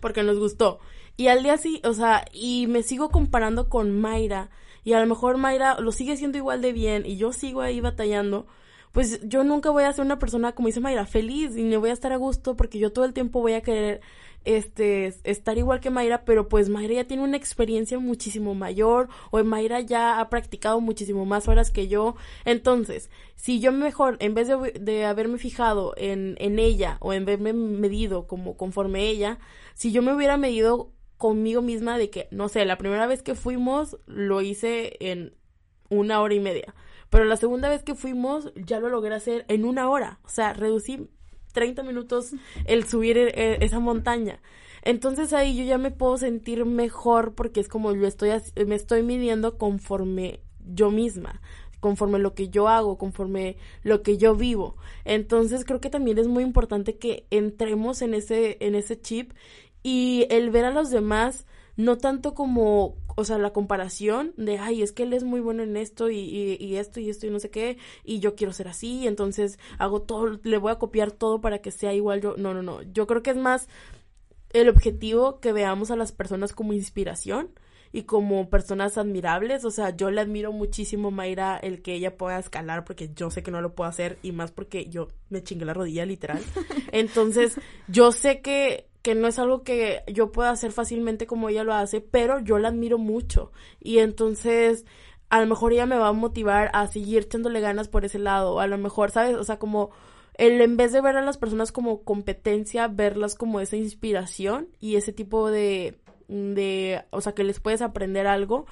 porque 0.00 0.22
nos 0.22 0.38
gustó, 0.38 0.78
y 1.16 1.26
al 1.26 1.42
día 1.42 1.58
sí, 1.58 1.82
o 1.84 1.92
sea, 1.92 2.24
y 2.32 2.66
me 2.68 2.82
sigo 2.82 3.10
comparando 3.10 3.68
con 3.68 4.00
Mayra, 4.00 4.50
y 4.84 4.92
a 4.92 5.00
lo 5.00 5.06
mejor 5.06 5.36
Mayra 5.36 5.78
lo 5.80 5.92
sigue 5.92 6.16
siendo 6.16 6.38
igual 6.38 6.62
de 6.62 6.72
bien, 6.72 7.04
y 7.04 7.16
yo 7.16 7.32
sigo 7.32 7.60
ahí 7.60 7.80
batallando, 7.80 8.46
pues 8.92 9.20
yo 9.28 9.44
nunca 9.44 9.70
voy 9.70 9.84
a 9.84 9.92
ser 9.92 10.04
una 10.04 10.18
persona, 10.18 10.52
como 10.52 10.68
dice 10.68 10.80
Mayra, 10.80 11.04
feliz, 11.04 11.56
y 11.56 11.64
me 11.64 11.76
voy 11.76 11.90
a 11.90 11.92
estar 11.92 12.12
a 12.12 12.16
gusto, 12.16 12.56
porque 12.56 12.78
yo 12.78 12.92
todo 12.92 13.04
el 13.04 13.12
tiempo 13.12 13.40
voy 13.40 13.52
a 13.52 13.60
querer 13.60 14.00
este, 14.46 15.12
estar 15.24 15.58
igual 15.58 15.80
que 15.80 15.90
Mayra, 15.90 16.24
pero 16.24 16.48
pues 16.48 16.68
Mayra 16.68 16.94
ya 16.94 17.04
tiene 17.06 17.24
una 17.24 17.36
experiencia 17.36 17.98
muchísimo 17.98 18.54
mayor, 18.54 19.08
o 19.30 19.42
Mayra 19.44 19.80
ya 19.80 20.20
ha 20.20 20.30
practicado 20.30 20.80
muchísimo 20.80 21.26
más 21.26 21.48
horas 21.48 21.70
que 21.70 21.88
yo. 21.88 22.16
Entonces, 22.44 23.10
si 23.34 23.60
yo 23.60 23.72
mejor, 23.72 24.16
en 24.20 24.34
vez 24.34 24.48
de, 24.48 24.72
de 24.80 25.04
haberme 25.04 25.38
fijado 25.38 25.94
en, 25.96 26.36
en 26.38 26.58
ella, 26.58 26.96
o 27.00 27.12
en 27.12 27.24
haberme 27.24 27.52
medido 27.52 28.26
como 28.26 28.56
conforme 28.56 29.08
ella, 29.08 29.38
si 29.74 29.92
yo 29.92 30.00
me 30.00 30.14
hubiera 30.14 30.36
medido 30.36 30.92
conmigo 31.18 31.60
misma 31.60 31.98
de 31.98 32.10
que, 32.10 32.28
no 32.30 32.48
sé, 32.48 32.64
la 32.64 32.78
primera 32.78 33.06
vez 33.06 33.22
que 33.22 33.34
fuimos 33.34 33.98
lo 34.06 34.42
hice 34.42 34.96
en 35.00 35.34
una 35.90 36.20
hora 36.20 36.34
y 36.34 36.40
media. 36.40 36.74
Pero 37.10 37.24
la 37.24 37.36
segunda 37.36 37.68
vez 37.68 37.82
que 37.82 37.94
fuimos 37.94 38.52
ya 38.54 38.80
lo 38.80 38.88
logré 38.88 39.14
hacer 39.14 39.44
en 39.48 39.64
una 39.64 39.88
hora. 39.88 40.20
O 40.24 40.28
sea, 40.28 40.52
reducí 40.52 41.08
30 41.56 41.82
minutos 41.84 42.34
el 42.66 42.84
subir 42.84 43.16
eh, 43.16 43.56
esa 43.62 43.80
montaña. 43.80 44.40
Entonces 44.82 45.32
ahí 45.32 45.56
yo 45.56 45.64
ya 45.64 45.78
me 45.78 45.90
puedo 45.90 46.18
sentir 46.18 46.66
mejor 46.66 47.34
porque 47.34 47.60
es 47.60 47.68
como 47.68 47.94
yo 47.94 48.06
estoy, 48.06 48.28
me 48.66 48.74
estoy 48.74 49.02
midiendo 49.02 49.56
conforme 49.56 50.40
yo 50.60 50.90
misma 50.90 51.40
conforme 51.80 52.18
lo 52.18 52.34
que 52.34 52.48
yo 52.48 52.68
hago, 52.68 52.98
conforme 52.98 53.58
lo 53.82 54.02
que 54.02 54.18
yo 54.18 54.34
vivo. 54.34 54.76
Entonces 55.04 55.64
creo 55.64 55.80
que 55.80 55.90
también 55.90 56.18
es 56.18 56.26
muy 56.26 56.42
importante 56.42 56.96
que 56.96 57.26
entremos 57.30 58.02
en 58.02 58.14
ese, 58.14 58.56
en 58.60 58.74
ese 58.74 59.00
chip 59.00 59.32
y 59.82 60.26
el 60.30 60.50
ver 60.50 60.64
a 60.64 60.72
los 60.72 60.90
demás 60.90 61.46
no 61.76 61.98
tanto 61.98 62.34
como, 62.34 62.96
o 63.16 63.24
sea, 63.24 63.38
la 63.38 63.52
comparación 63.52 64.32
de, 64.36 64.58
ay, 64.58 64.82
es 64.82 64.92
que 64.92 65.02
él 65.02 65.12
es 65.12 65.24
muy 65.24 65.40
bueno 65.40 65.62
en 65.62 65.76
esto 65.76 66.10
y, 66.10 66.18
y, 66.58 66.76
esto 66.76 67.00
y 67.00 67.10
esto 67.10 67.26
y 67.26 67.30
no 67.30 67.38
sé 67.38 67.50
qué, 67.50 67.78
y 68.04 68.18
yo 68.18 68.34
quiero 68.34 68.52
ser 68.52 68.68
así, 68.68 69.06
entonces 69.06 69.58
hago 69.78 70.02
todo, 70.02 70.38
le 70.42 70.58
voy 70.58 70.72
a 70.72 70.78
copiar 70.78 71.12
todo 71.12 71.40
para 71.40 71.58
que 71.60 71.70
sea 71.70 71.92
igual 71.94 72.20
yo. 72.20 72.34
No, 72.36 72.54
no, 72.54 72.62
no. 72.62 72.82
Yo 72.82 73.06
creo 73.06 73.22
que 73.22 73.30
es 73.30 73.36
más 73.36 73.68
el 74.52 74.68
objetivo 74.68 75.40
que 75.40 75.52
veamos 75.52 75.90
a 75.90 75.96
las 75.96 76.12
personas 76.12 76.52
como 76.52 76.72
inspiración 76.72 77.50
y 77.92 78.02
como 78.02 78.48
personas 78.48 78.98
admirables. 78.98 79.64
O 79.64 79.70
sea, 79.70 79.96
yo 79.96 80.10
le 80.10 80.20
admiro 80.20 80.52
muchísimo, 80.52 81.10
Mayra, 81.10 81.56
el 81.56 81.82
que 81.82 81.94
ella 81.94 82.16
pueda 82.16 82.38
escalar, 82.38 82.84
porque 82.84 83.10
yo 83.14 83.30
sé 83.30 83.42
que 83.42 83.50
no 83.50 83.60
lo 83.60 83.74
puedo 83.74 83.88
hacer, 83.88 84.18
y 84.22 84.32
más 84.32 84.50
porque 84.52 84.88
yo 84.88 85.08
me 85.30 85.42
chingué 85.42 85.64
la 85.64 85.74
rodilla, 85.74 86.04
literal. 86.06 86.42
Entonces, 86.92 87.58
yo 87.88 88.12
sé 88.12 88.40
que 88.40 88.86
que 89.06 89.14
no 89.14 89.28
es 89.28 89.38
algo 89.38 89.62
que 89.62 90.02
yo 90.12 90.32
pueda 90.32 90.50
hacer 90.50 90.72
fácilmente 90.72 91.28
como 91.28 91.48
ella 91.48 91.62
lo 91.62 91.72
hace, 91.72 92.00
pero 92.00 92.40
yo 92.40 92.58
la 92.58 92.70
admiro 92.70 92.98
mucho. 92.98 93.52
Y 93.78 93.98
entonces, 93.98 94.84
a 95.28 95.40
lo 95.40 95.46
mejor 95.46 95.72
ella 95.72 95.86
me 95.86 95.96
va 95.96 96.08
a 96.08 96.12
motivar 96.12 96.72
a 96.72 96.88
seguir 96.88 97.22
echándole 97.22 97.60
ganas 97.60 97.86
por 97.86 98.04
ese 98.04 98.18
lado. 98.18 98.58
A 98.58 98.66
lo 98.66 98.78
mejor, 98.78 99.12
¿sabes? 99.12 99.36
O 99.36 99.44
sea, 99.44 99.60
como 99.60 99.90
el 100.34 100.60
en 100.60 100.76
vez 100.76 100.90
de 100.90 101.02
ver 101.02 101.16
a 101.16 101.22
las 101.22 101.38
personas 101.38 101.70
como 101.70 102.02
competencia, 102.02 102.88
verlas 102.88 103.36
como 103.36 103.60
esa 103.60 103.76
inspiración 103.76 104.70
y 104.80 104.96
ese 104.96 105.12
tipo 105.12 105.52
de 105.52 106.00
de, 106.26 107.04
o 107.10 107.20
sea, 107.20 107.32
que 107.32 107.44
les 107.44 107.60
puedes 107.60 107.82
aprender 107.82 108.26
algo 108.26 108.66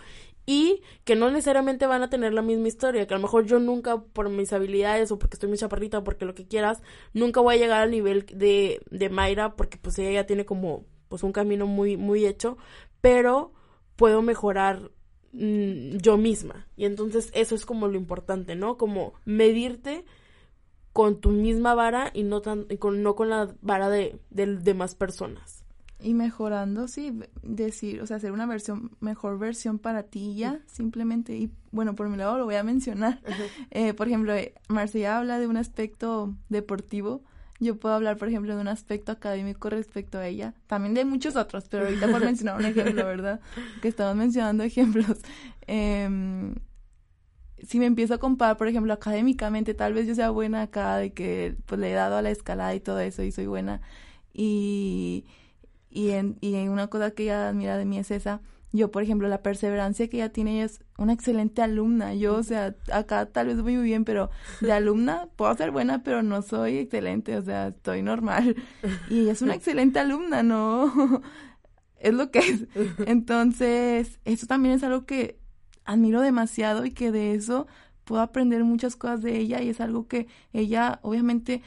y 0.47 0.83
que 1.05 1.17
no 1.17 1.31
necesariamente 1.31 1.87
van 1.87 2.03
a 2.03 2.11
tener 2.11 2.33
la 2.35 2.43
misma 2.43 2.69
historia, 2.69 3.07
que 3.07 3.15
a 3.15 3.17
lo 3.17 3.23
mejor 3.23 3.47
yo 3.47 3.59
nunca 3.59 4.03
por 4.03 4.29
mis 4.29 4.53
habilidades 4.53 5.11
o 5.11 5.19
porque 5.19 5.37
estoy 5.37 5.49
muy 5.49 5.59
chaparrita 5.59 5.99
o 5.99 6.05
porque 6.05 6.25
lo 6.25 6.35
que 6.35 6.47
quieras, 6.47 6.83
nunca 7.13 7.41
voy 7.41 7.55
a 7.55 7.59
llegar 7.59 7.83
al 7.83 7.91
nivel 7.91 8.27
de, 8.27 8.81
de 8.91 9.09
Mayra 9.09 9.57
porque 9.57 9.79
pues 9.79 9.99
ella 9.99 10.13
ya 10.13 10.27
tiene 10.27 10.45
como 10.45 10.85
pues 11.09 11.23
un 11.23 11.33
camino 11.33 11.67
muy 11.67 11.97
muy 11.97 12.27
hecho, 12.27 12.59
pero 13.01 13.53
puedo 13.97 14.23
mejorar 14.23 14.91
mm, 15.33 15.97
yo 15.99 16.19
misma 16.19 16.67
y 16.77 16.85
entonces 16.85 17.31
eso 17.35 17.55
es 17.55 17.65
como 17.65 17.89
lo 17.89 17.97
importante, 17.97 18.55
¿no? 18.57 18.77
Como 18.77 19.15
medirte 19.25 20.05
con 20.93 21.21
tu 21.21 21.31
misma 21.31 21.75
vara 21.75 22.11
y 22.15 22.23
no 22.23 22.41
tan 22.41 22.65
con 22.79 23.03
no 23.03 23.15
con 23.17 23.31
la 23.31 23.55
vara 23.63 23.89
de, 23.91 24.19
de 24.31 24.47
demás 24.59 24.95
personas. 24.95 25.64
Y 26.05 26.13
mejorando, 26.13 26.87
sí, 26.87 27.19
decir, 27.43 28.03
o 28.03 28.07
sea, 28.07 28.19
hacer 28.19 28.31
una 28.33 28.45
versión, 28.45 28.91
mejor 29.01 29.39
versión 29.39 29.79
para 29.79 30.03
ti 30.03 30.35
ya, 30.35 30.61
simplemente. 30.67 31.35
Y 31.35 31.51
bueno, 31.73 31.95
por 31.95 32.11
mi 32.11 32.19
lado 32.19 32.37
lo 32.37 32.45
voy 32.45 32.57
a 32.57 32.63
mencionar. 32.63 33.21
Eh, 33.71 33.95
por 33.95 34.07
ejemplo, 34.07 34.35
eh, 34.35 34.53
Marcia 34.69 35.17
habla 35.17 35.39
de 35.39 35.47
un 35.47 35.57
aspecto 35.57 36.35
deportivo. 36.51 37.23
Yo 37.59 37.79
puedo 37.81 37.95
hablar, 37.95 38.19
por 38.19 38.29
ejemplo, 38.29 38.55
de 38.55 38.61
un 38.61 38.69
aspecto 38.69 39.13
académico 39.13 39.71
respecto 39.71 40.19
a 40.19 40.27
ella. 40.27 40.53
También 40.67 40.93
de 40.93 41.07
muchos 41.07 41.37
otros, 41.37 41.69
pero 41.71 41.87
ahorita 41.87 42.07
por 42.09 42.23
mencionar 42.23 42.59
un 42.59 42.67
ejemplo, 42.67 43.05
¿verdad? 43.07 43.41
Que 43.81 43.89
estamos 43.89 44.15
mencionando 44.15 44.63
ejemplos. 44.63 45.23
Eh, 45.67 46.55
si 47.63 47.79
me 47.79 47.87
empiezo 47.87 48.13
a 48.13 48.19
comparar, 48.19 48.59
por 48.59 48.69
ejemplo, 48.69 48.93
académicamente, 48.93 49.73
tal 49.73 49.95
vez 49.95 50.07
yo 50.07 50.15
sea 50.15 50.29
buena 50.29 50.63
acá, 50.63 50.97
de 50.97 51.15
que 51.15 51.57
pues 51.65 51.81
le 51.81 51.91
he 51.91 51.95
dado 51.95 52.19
a 52.19 52.23
la 52.23 52.31
escalada 52.31 52.75
y 52.75 52.81
todo 52.81 53.01
eso 53.01 53.23
y 53.23 53.33
soy 53.33 53.47
buena. 53.47 53.81
Y 54.35 55.25
y, 55.95 56.11
en, 56.11 56.37
y 56.41 56.55
una 56.69 56.89
cosa 56.89 57.13
que 57.13 57.25
ella 57.25 57.49
admira 57.49 57.79
de 57.79 57.87
mí 57.87 57.99
es 57.99 58.11
esa, 58.11 58.43
yo, 58.75 58.91
por 58.91 59.05
ejemplo, 59.05 59.29
la 59.29 59.41
perseverancia 59.41 60.09
que 60.09 60.17
ella 60.17 60.31
tiene, 60.31 60.57
ella 60.57 60.65
es 60.65 60.81
una 60.99 61.13
excelente 61.13 61.63
alumna. 61.63 62.13
Yo, 62.15 62.35
o 62.35 62.43
sea, 62.43 62.75
acá 62.93 63.27
tal 63.27 63.47
vez 63.47 63.63
voy 63.63 63.77
muy 63.77 63.85
bien, 63.85 64.05
pero 64.05 64.31
de 64.61 64.73
alumna 64.73 65.29
puedo 65.37 65.55
ser 65.57 65.71
buena, 65.71 66.03
pero 66.03 66.25
no 66.25 66.43
soy 66.43 66.79
excelente, 66.79 67.37
o 67.37 67.43
sea, 67.43 67.69
estoy 67.69 68.03
normal. 68.03 68.57
Y 69.09 69.21
ella 69.21 69.33
es 69.33 69.43
una 69.43 69.55
excelente 69.55 70.01
alumna, 70.01 70.43
¿no? 70.43 71.23
es 72.01 72.15
lo 72.15 72.33
que 72.33 72.41
es. 72.41 72.67
Entonces, 73.07 74.19
eso 74.25 74.49
también 74.49 74.75
es 74.75 74.83
algo 74.83 75.07
que 75.07 75.39
admiro 75.85 76.21
demasiado 76.21 76.85
y 76.85 76.91
que 76.91 77.13
de 77.13 77.35
eso 77.35 77.69
puedo 78.03 78.23
aprender 78.23 78.65
muchas 78.65 78.97
cosas 78.97 79.23
de 79.23 79.39
ella 79.39 79.63
y 79.63 79.69
es 79.69 79.81
algo 79.81 80.09
que 80.09 80.27
ella, 80.53 80.99
obviamente, 81.03 81.63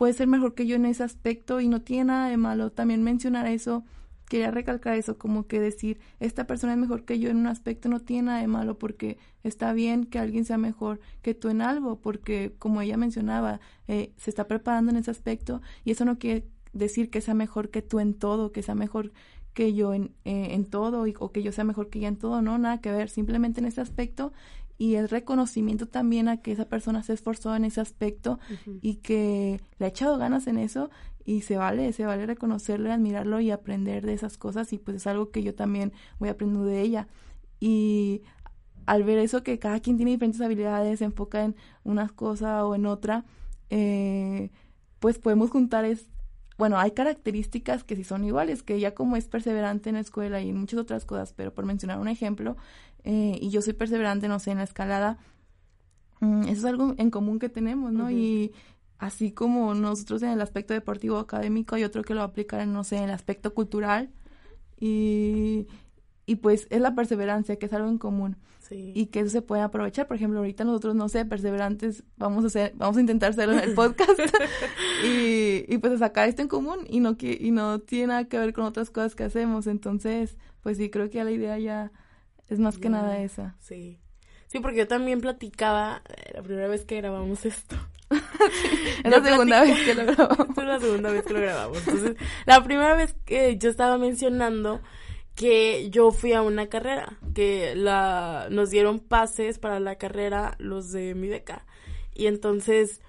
puede 0.00 0.14
ser 0.14 0.28
mejor 0.28 0.54
que 0.54 0.66
yo 0.66 0.76
en 0.76 0.86
ese 0.86 1.02
aspecto 1.02 1.60
y 1.60 1.68
no 1.68 1.82
tiene 1.82 2.04
nada 2.04 2.30
de 2.30 2.38
malo. 2.38 2.72
También 2.72 3.02
mencionar 3.02 3.46
eso 3.46 3.84
quería 4.30 4.50
recalcar 4.50 4.94
eso, 4.94 5.18
como 5.18 5.46
que 5.46 5.60
decir, 5.60 6.00
esta 6.20 6.46
persona 6.46 6.72
es 6.72 6.78
mejor 6.78 7.04
que 7.04 7.18
yo 7.18 7.28
en 7.28 7.36
un 7.36 7.46
aspecto 7.46 7.90
no 7.90 8.00
tiene 8.00 8.22
nada 8.22 8.40
de 8.40 8.46
malo 8.46 8.78
porque 8.78 9.18
está 9.42 9.74
bien 9.74 10.06
que 10.06 10.18
alguien 10.18 10.46
sea 10.46 10.56
mejor 10.56 11.00
que 11.20 11.34
tú 11.34 11.50
en 11.50 11.60
algo, 11.60 12.00
porque 12.00 12.54
como 12.58 12.80
ella 12.80 12.96
mencionaba, 12.96 13.60
eh, 13.88 14.14
se 14.16 14.30
está 14.30 14.48
preparando 14.48 14.90
en 14.90 14.96
ese 14.96 15.10
aspecto 15.10 15.60
y 15.84 15.90
eso 15.90 16.06
no 16.06 16.18
quiere 16.18 16.46
decir 16.72 17.10
que 17.10 17.20
sea 17.20 17.34
mejor 17.34 17.68
que 17.68 17.82
tú 17.82 18.00
en 18.00 18.14
todo, 18.14 18.52
que 18.52 18.62
sea 18.62 18.74
mejor 18.74 19.12
que 19.52 19.74
yo 19.74 19.92
en, 19.92 20.14
eh, 20.24 20.54
en 20.54 20.64
todo 20.64 21.04
o 21.18 21.30
que 21.30 21.42
yo 21.42 21.52
sea 21.52 21.64
mejor 21.64 21.90
que 21.90 21.98
ella 21.98 22.08
en 22.08 22.16
todo, 22.16 22.40
no, 22.40 22.56
nada 22.56 22.80
que 22.80 22.90
ver, 22.90 23.10
simplemente 23.10 23.60
en 23.60 23.66
ese 23.66 23.82
aspecto 23.82 24.32
y 24.80 24.94
el 24.94 25.10
reconocimiento 25.10 25.86
también 25.86 26.26
a 26.26 26.38
que 26.38 26.52
esa 26.52 26.64
persona 26.64 27.02
se 27.02 27.12
esforzó 27.12 27.54
en 27.54 27.66
ese 27.66 27.82
aspecto 27.82 28.38
y 28.80 28.94
que 28.94 29.60
le 29.78 29.84
ha 29.84 29.88
echado 29.90 30.16
ganas 30.16 30.46
en 30.46 30.56
eso 30.56 30.88
y 31.22 31.42
se 31.42 31.58
vale, 31.58 31.92
se 31.92 32.06
vale 32.06 32.24
reconocerlo, 32.24 32.90
admirarlo 32.90 33.40
y 33.40 33.50
aprender 33.50 34.06
de 34.06 34.14
esas 34.14 34.38
cosas 34.38 34.72
y 34.72 34.78
pues 34.78 34.96
es 34.96 35.06
algo 35.06 35.28
que 35.28 35.42
yo 35.42 35.54
también 35.54 35.92
voy 36.18 36.30
aprendiendo 36.30 36.66
de 36.66 36.80
ella. 36.80 37.08
Y 37.60 38.22
al 38.86 39.04
ver 39.04 39.18
eso 39.18 39.42
que 39.42 39.58
cada 39.58 39.80
quien 39.80 39.98
tiene 39.98 40.12
diferentes 40.12 40.40
habilidades, 40.40 41.00
se 41.00 41.04
enfoca 41.04 41.44
en 41.44 41.56
una 41.84 42.08
cosa 42.08 42.64
o 42.64 42.74
en 42.74 42.86
otra, 42.86 43.26
eh, 43.68 44.50
pues 44.98 45.18
podemos 45.18 45.50
juntar 45.50 45.84
es, 45.84 46.08
bueno, 46.56 46.78
hay 46.78 46.92
características 46.92 47.84
que 47.84 47.96
sí 47.96 48.04
son 48.04 48.24
iguales, 48.24 48.62
que 48.62 48.76
ella 48.76 48.94
como 48.94 49.16
es 49.16 49.28
perseverante 49.28 49.90
en 49.90 49.96
la 49.96 50.00
escuela 50.00 50.40
y 50.40 50.48
en 50.48 50.56
muchas 50.56 50.80
otras 50.80 51.04
cosas, 51.04 51.34
pero 51.34 51.52
por 51.52 51.66
mencionar 51.66 51.98
un 51.98 52.08
ejemplo, 52.08 52.56
eh, 53.04 53.38
y 53.40 53.50
yo 53.50 53.62
soy 53.62 53.72
perseverante, 53.72 54.28
no 54.28 54.38
sé, 54.38 54.50
en 54.50 54.58
la 54.58 54.64
escalada, 54.64 55.18
mm, 56.20 56.42
eso 56.42 56.52
es 56.52 56.64
algo 56.64 56.94
en 56.98 57.10
común 57.10 57.38
que 57.38 57.48
tenemos, 57.48 57.92
¿no? 57.92 58.10
Y 58.10 58.52
así 58.98 59.32
como 59.32 59.74
nosotros 59.74 60.22
en 60.22 60.30
el 60.30 60.40
aspecto 60.40 60.74
deportivo 60.74 61.18
académico 61.18 61.74
hay 61.74 61.84
otro 61.84 62.02
que 62.02 62.14
lo 62.14 62.20
va 62.20 62.26
a 62.26 62.28
aplicar 62.28 62.60
en, 62.60 62.72
no 62.72 62.84
sé, 62.84 62.96
en 62.98 63.04
el 63.04 63.10
aspecto 63.10 63.54
cultural 63.54 64.10
y, 64.78 65.66
y 66.26 66.36
pues 66.36 66.66
es 66.70 66.80
la 66.80 66.94
perseverancia, 66.94 67.56
que 67.56 67.66
es 67.66 67.72
algo 67.72 67.88
en 67.88 67.98
común. 67.98 68.36
Y 68.72 69.06
que 69.06 69.20
eso 69.20 69.30
se 69.30 69.42
puede 69.42 69.62
aprovechar. 69.62 70.06
Por 70.06 70.16
ejemplo, 70.16 70.38
ahorita 70.38 70.62
nosotros, 70.62 70.94
no 70.94 71.08
sé, 71.08 71.24
perseverantes, 71.24 72.04
vamos 72.16 72.44
a 72.44 72.46
hacer, 72.46 72.72
vamos 72.76 72.96
a 72.96 73.00
intentar 73.00 73.30
hacerlo 73.30 73.54
en 73.54 73.60
el 73.60 73.74
podcast 73.74 74.18
y, 75.04 75.64
y 75.66 75.78
pues 75.78 75.98
sacar 75.98 76.28
esto 76.28 76.42
en 76.42 76.48
común 76.48 76.86
y 76.88 77.00
no, 77.00 77.16
que, 77.16 77.36
y 77.40 77.50
no 77.50 77.80
tiene 77.80 78.08
nada 78.08 78.24
que 78.28 78.38
ver 78.38 78.52
con 78.52 78.64
otras 78.64 78.90
cosas 78.90 79.16
que 79.16 79.24
hacemos. 79.24 79.66
Entonces, 79.66 80.36
pues 80.62 80.76
sí, 80.76 80.88
creo 80.88 81.10
que 81.10 81.24
la 81.24 81.32
idea 81.32 81.58
ya 81.58 81.90
es 82.50 82.58
más 82.58 82.78
que 82.78 82.90
nada 82.90 83.18
esa. 83.18 83.56
Sí. 83.60 83.98
Sí, 84.48 84.58
porque 84.58 84.78
yo 84.78 84.88
también 84.88 85.20
platicaba 85.20 86.02
eh, 86.08 86.32
la 86.34 86.42
primera 86.42 86.66
vez 86.66 86.84
que 86.84 86.96
grabamos 86.96 87.46
esto. 87.46 87.76
es 88.10 89.10
la 89.10 89.22
segunda 89.22 89.62
vez 89.62 89.78
que 89.84 89.94
lo 89.94 90.04
grabamos. 90.04 90.48
es 90.58 90.64
la 90.64 90.80
segunda 90.80 91.10
vez 91.12 91.22
que 91.24 91.32
lo 91.32 91.40
grabamos. 91.40 91.78
Entonces, 91.86 92.16
la 92.46 92.64
primera 92.64 92.96
vez 92.96 93.14
que 93.24 93.56
yo 93.56 93.70
estaba 93.70 93.96
mencionando 93.96 94.80
que 95.36 95.88
yo 95.90 96.10
fui 96.10 96.32
a 96.32 96.42
una 96.42 96.66
carrera, 96.66 97.16
que 97.32 97.74
la 97.76 98.48
nos 98.50 98.70
dieron 98.70 98.98
pases 98.98 99.58
para 99.60 99.78
la 99.78 99.94
carrera 99.96 100.56
los 100.58 100.90
de 100.90 101.14
mi 101.14 101.28
beca. 101.28 101.64
Y 102.12 102.26
entonces, 102.26 103.00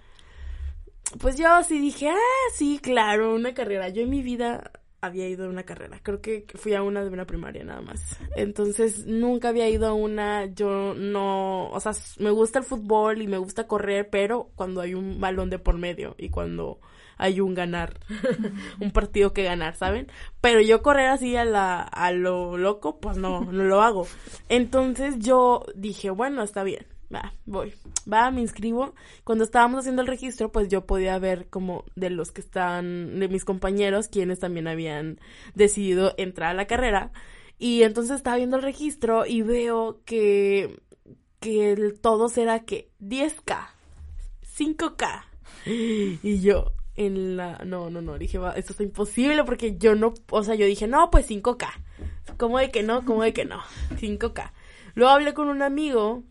pues 1.20 1.38
yo 1.38 1.52
así 1.52 1.80
dije, 1.80 2.10
ah, 2.10 2.52
sí, 2.54 2.80
claro, 2.82 3.34
una 3.34 3.56
carrera. 3.56 3.90
Yo 3.90 4.04
en 4.04 4.12
mi 4.12 4.22
vida 4.22 4.72
había 5.02 5.28
ido 5.28 5.46
a 5.46 5.50
una 5.50 5.64
carrera. 5.64 6.00
Creo 6.04 6.22
que 6.22 6.46
fui 6.56 6.76
a 6.76 6.84
una 6.84 7.04
de 7.04 7.10
una 7.10 7.26
primaria 7.26 7.64
nada 7.64 7.82
más. 7.82 8.18
Entonces 8.36 9.08
nunca 9.08 9.50
había 9.50 9.68
ido 9.68 9.88
a 9.88 9.94
una, 9.94 10.46
yo 10.46 10.94
no, 10.94 11.70
o 11.70 11.80
sea, 11.80 11.94
me 12.20 12.30
gusta 12.30 12.60
el 12.60 12.66
fútbol 12.66 13.22
y 13.22 13.28
me 13.28 13.40
gusta 13.40 13.68
correr, 13.68 14.10
pero 14.10 14.52
cuando 14.56 14.80
hay 14.82 14.94
un 14.94 15.20
balón 15.20 15.50
de 15.50 15.60
por 15.60 15.78
medio 15.78 16.16
y 16.18 16.30
cuando 16.30 16.80
hay 17.18 17.42
un 17.42 17.56
ganar, 17.56 18.00
un 18.80 18.92
partido 18.92 19.34
que 19.34 19.44
ganar, 19.44 19.76
¿saben? 19.76 20.08
Pero 20.40 20.62
yo 20.62 20.82
correr 20.84 21.08
así 21.08 21.36
a 21.36 21.46
la, 21.46 21.82
a 21.82 22.12
lo 22.12 22.58
loco, 22.58 23.00
pues 23.00 23.18
no, 23.18 23.42
no 23.46 23.64
lo 23.64 23.82
hago. 23.82 24.08
Entonces 24.50 25.18
yo 25.20 25.66
dije, 25.76 26.12
bueno, 26.12 26.44
está 26.44 26.64
bien 26.64 26.86
va, 27.14 27.34
voy, 27.46 27.74
va, 28.12 28.32
me 28.32 28.42
inscribo. 28.42 28.94
Cuando 29.24 29.44
estábamos 29.44 29.82
haciendo 29.82 30.02
el 30.02 30.08
registro, 30.08 30.52
pues 30.52 30.70
yo 30.70 30.86
podía 30.86 31.18
ver 31.20 31.48
como 31.50 31.86
de 31.96 32.10
los 32.10 32.32
que 32.32 32.42
están, 32.42 33.20
de 33.20 33.28
mis 33.28 33.46
compañeros, 33.46 34.08
quienes 34.08 34.40
también 34.40 34.68
habían 34.68 35.20
decidido 35.56 36.14
entrar 36.18 36.52
a 36.52 36.56
la 36.56 36.68
carrera. 36.68 37.12
Y 37.58 37.84
entonces 37.84 38.18
estaba 38.18 38.38
viendo 38.38 38.58
el 38.58 38.64
registro 38.64 39.26
y 39.26 39.44
veo 39.44 40.02
que, 40.06 40.80
que 41.40 41.74
el, 41.74 42.00
todos 42.00 42.38
era 42.38 42.62
que 42.62 42.90
10K, 43.00 43.68
5K. 44.58 45.26
Y 46.24 46.42
yo, 46.42 46.72
en 46.96 47.38
la, 47.38 47.60
no, 47.66 47.90
no, 47.90 48.02
no, 48.02 48.18
dije, 48.18 48.38
va, 48.38 48.54
esto 48.54 48.74
está 48.74 48.84
imposible 48.84 49.44
porque 49.44 49.78
yo 49.78 49.96
no, 49.96 50.14
o 50.30 50.44
sea, 50.44 50.56
yo 50.56 50.66
dije, 50.66 50.88
no, 50.88 51.12
pues 51.12 51.30
5K. 51.30 51.68
¿Cómo 52.38 52.58
de 52.58 52.72
que 52.72 52.84
no? 52.84 53.06
¿Cómo 53.06 53.24
de 53.24 53.34
que 53.34 53.46
no? 53.46 53.62
5K. 53.92 54.52
Luego 54.96 55.12
hablé 55.12 55.34
con 55.34 55.48
un 55.48 55.62
amigo 55.62 56.24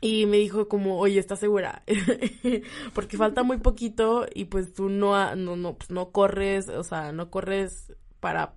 y 0.00 0.26
me 0.26 0.36
dijo 0.36 0.68
como, 0.68 0.98
oye, 0.98 1.18
¿estás 1.18 1.40
segura? 1.40 1.82
Porque 2.94 3.16
falta 3.16 3.42
muy 3.42 3.58
poquito 3.58 4.26
y 4.34 4.46
pues 4.46 4.74
tú 4.74 4.88
no, 4.88 5.34
no, 5.36 5.56
no, 5.56 5.74
pues 5.76 5.90
no 5.90 6.10
corres, 6.12 6.68
o 6.68 6.84
sea, 6.84 7.12
no 7.12 7.30
corres 7.30 7.92
para, 8.20 8.54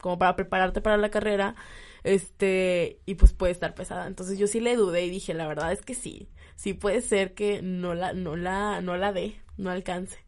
como 0.00 0.18
para 0.18 0.36
prepararte 0.36 0.80
para 0.80 0.96
la 0.96 1.10
carrera, 1.10 1.54
este, 2.02 3.00
y 3.06 3.16
pues 3.16 3.32
puede 3.32 3.52
estar 3.52 3.74
pesada. 3.74 4.06
Entonces 4.06 4.38
yo 4.38 4.46
sí 4.46 4.60
le 4.60 4.76
dudé 4.76 5.04
y 5.04 5.10
dije, 5.10 5.34
la 5.34 5.46
verdad 5.46 5.72
es 5.72 5.82
que 5.82 5.94
sí, 5.94 6.28
sí 6.56 6.72
puede 6.74 7.02
ser 7.02 7.34
que 7.34 7.60
no 7.62 7.94
la, 7.94 8.12
no 8.12 8.36
la, 8.36 8.80
no 8.80 8.96
la 8.96 9.12
dé, 9.12 9.40
no 9.58 9.70
alcance. 9.70 10.18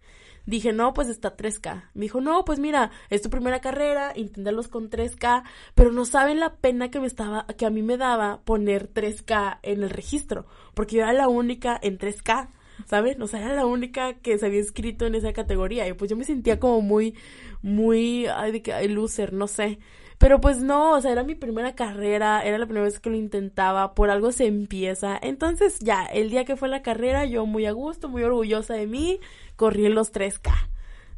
Dije, 0.46 0.72
no, 0.72 0.92
pues 0.92 1.08
está 1.08 1.36
3K. 1.36 1.90
Me 1.94 2.02
dijo, 2.02 2.20
no, 2.20 2.44
pues 2.44 2.58
mira, 2.58 2.90
es 3.10 3.22
tu 3.22 3.30
primera 3.30 3.60
carrera, 3.60 4.12
inténtalos 4.16 4.68
con 4.68 4.90
3K, 4.90 5.44
pero 5.74 5.92
no 5.92 6.04
saben 6.04 6.40
la 6.40 6.56
pena 6.56 6.90
que 6.90 7.00
me 7.00 7.06
estaba, 7.06 7.46
que 7.46 7.66
a 7.66 7.70
mí 7.70 7.82
me 7.82 7.96
daba 7.96 8.42
poner 8.44 8.92
3K 8.92 9.60
en 9.62 9.82
el 9.82 9.90
registro, 9.90 10.46
porque 10.74 10.96
yo 10.96 11.02
era 11.02 11.12
la 11.12 11.28
única 11.28 11.78
en 11.80 11.98
3K. 11.98 12.48
¿saben? 12.86 13.20
O 13.22 13.26
sea, 13.26 13.40
era 13.40 13.54
la 13.54 13.66
única 13.66 14.14
que 14.14 14.38
se 14.38 14.46
había 14.46 14.58
inscrito 14.58 15.06
en 15.06 15.14
esa 15.14 15.32
categoría. 15.32 15.86
Y 15.86 15.92
pues 15.92 16.10
yo 16.10 16.16
me 16.16 16.24
sentía 16.24 16.58
como 16.58 16.80
muy, 16.80 17.14
muy, 17.62 18.26
ay, 18.26 18.52
de 18.52 18.62
que, 18.62 18.72
ay, 18.72 18.88
loser, 18.88 19.32
no 19.32 19.46
sé. 19.46 19.78
Pero 20.22 20.40
pues 20.40 20.58
no, 20.58 20.92
o 20.92 21.00
sea, 21.00 21.10
era 21.10 21.24
mi 21.24 21.34
primera 21.34 21.74
carrera, 21.74 22.44
era 22.44 22.56
la 22.56 22.66
primera 22.66 22.84
vez 22.84 23.00
que 23.00 23.10
lo 23.10 23.16
intentaba, 23.16 23.92
por 23.92 24.08
algo 24.08 24.30
se 24.30 24.46
empieza. 24.46 25.18
Entonces 25.20 25.80
ya, 25.80 26.06
el 26.06 26.30
día 26.30 26.44
que 26.44 26.54
fue 26.54 26.68
la 26.68 26.80
carrera, 26.80 27.26
yo 27.26 27.44
muy 27.44 27.66
a 27.66 27.72
gusto, 27.72 28.08
muy 28.08 28.22
orgullosa 28.22 28.74
de 28.74 28.86
mí, 28.86 29.18
corrí 29.56 29.84
en 29.84 29.96
los 29.96 30.12
3K. 30.12 30.52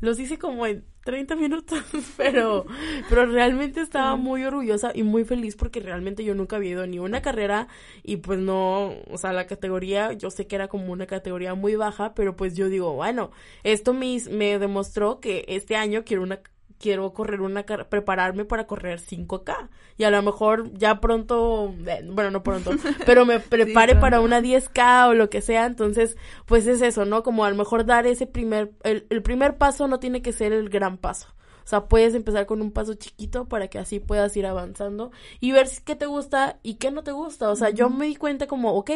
Los 0.01 0.19
hice 0.19 0.38
como 0.38 0.64
en 0.64 0.87
30 1.05 1.37
minutos, 1.37 1.81
pero, 2.17 2.64
pero 3.11 3.27
realmente 3.27 3.83
estaba 3.83 4.17
muy 4.17 4.43
orgullosa 4.43 4.90
y 4.95 5.03
muy 5.03 5.25
feliz 5.25 5.55
porque 5.55 5.81
realmente 5.81 6.25
yo 6.25 6.35
nunca 6.35 6.57
había 6.57 6.71
ido 6.71 6.87
ni 6.87 6.99
una 6.99 7.21
carrera 7.21 7.69
y 8.03 8.17
pues 8.17 8.38
no, 8.38 8.95
o 9.11 9.19
sea, 9.19 9.35
la 9.35 9.47
categoría, 9.47 10.14
yo 10.14 10.31
sé 10.31 10.47
que 10.47 10.57
era 10.57 10.69
como 10.69 10.90
una 10.90 11.07
categoría 11.07 11.55
muy 11.55 11.77
baja, 11.77 12.14
pero 12.14 12.37
pues 12.37 12.57
yo 12.57 12.71
digo, 12.71 12.95
bueno, 12.95 13.33
esto 13.64 13.93
me, 13.93 14.17
me 14.31 14.59
demostró 14.59 15.21
que 15.21 15.45
este 15.49 15.77
año 15.77 16.05
quiero 16.07 16.23
una 16.23 16.40
quiero 16.85 17.14
correr 17.14 17.40
una 17.40 17.64
prepararme 17.64 18.44
para 18.44 18.66
correr 18.66 19.01
5K 19.01 19.70
y 19.97 20.05
a 20.05 20.11
lo 20.11 20.23
mejor 20.23 20.70
ya 20.75 21.01
pronto 21.01 21.75
eh, 21.87 22.07
bueno 22.12 22.31
no 22.31 22.42
pronto 22.42 22.73
pero 23.07 23.25
me 23.25 23.40
prepare 23.40 23.97
para 23.97 24.20
una 24.20 24.42
10K 24.42 25.09
o 25.09 25.14
lo 25.14 25.31
que 25.31 25.40
sea. 25.40 25.64
Entonces 25.64 26.18
pues 26.44 26.66
es 26.66 26.83
eso 26.83 27.07
no 27.07 27.23
como 27.23 27.47
a 27.47 27.51
lo 27.51 27.57
mejor 27.57 27.87
dar 27.87 28.07
ese 28.07 28.27
primer 28.27 28.73
el, 28.83 29.07
el 29.09 29.23
primer 29.23 29.57
paso 29.57 29.88
no 29.88 29.99
tiene 29.99 30.20
que 30.20 30.35
ser 30.35 30.53
el 30.53 30.68
gran 30.68 30.99
paso. 30.99 31.29
O 31.64 31.66
sea, 31.66 31.88
puedes 31.88 32.14
empezar 32.14 32.44
con 32.44 32.61
un 32.61 32.70
paso 32.70 32.92
chiquito 32.92 33.49
para 33.49 33.68
que 33.68 33.79
así 33.79 33.99
puedas 33.99 34.37
ir 34.37 34.44
avanzando 34.44 35.11
y 35.40 35.53
ver 35.53 35.66
qué 35.87 35.97
te 35.97 36.05
gusta 36.05 36.59
y 36.62 36.75
qué 36.75 36.90
no 36.90 37.03
te 37.03 37.12
gusta. 37.12 37.49
O 37.49 37.57
sea, 37.57 37.70
yo 37.70 37.88
me 37.88 38.05
di 38.05 38.16
cuenta 38.16 38.47
como, 38.47 38.75
ok, 38.75 38.90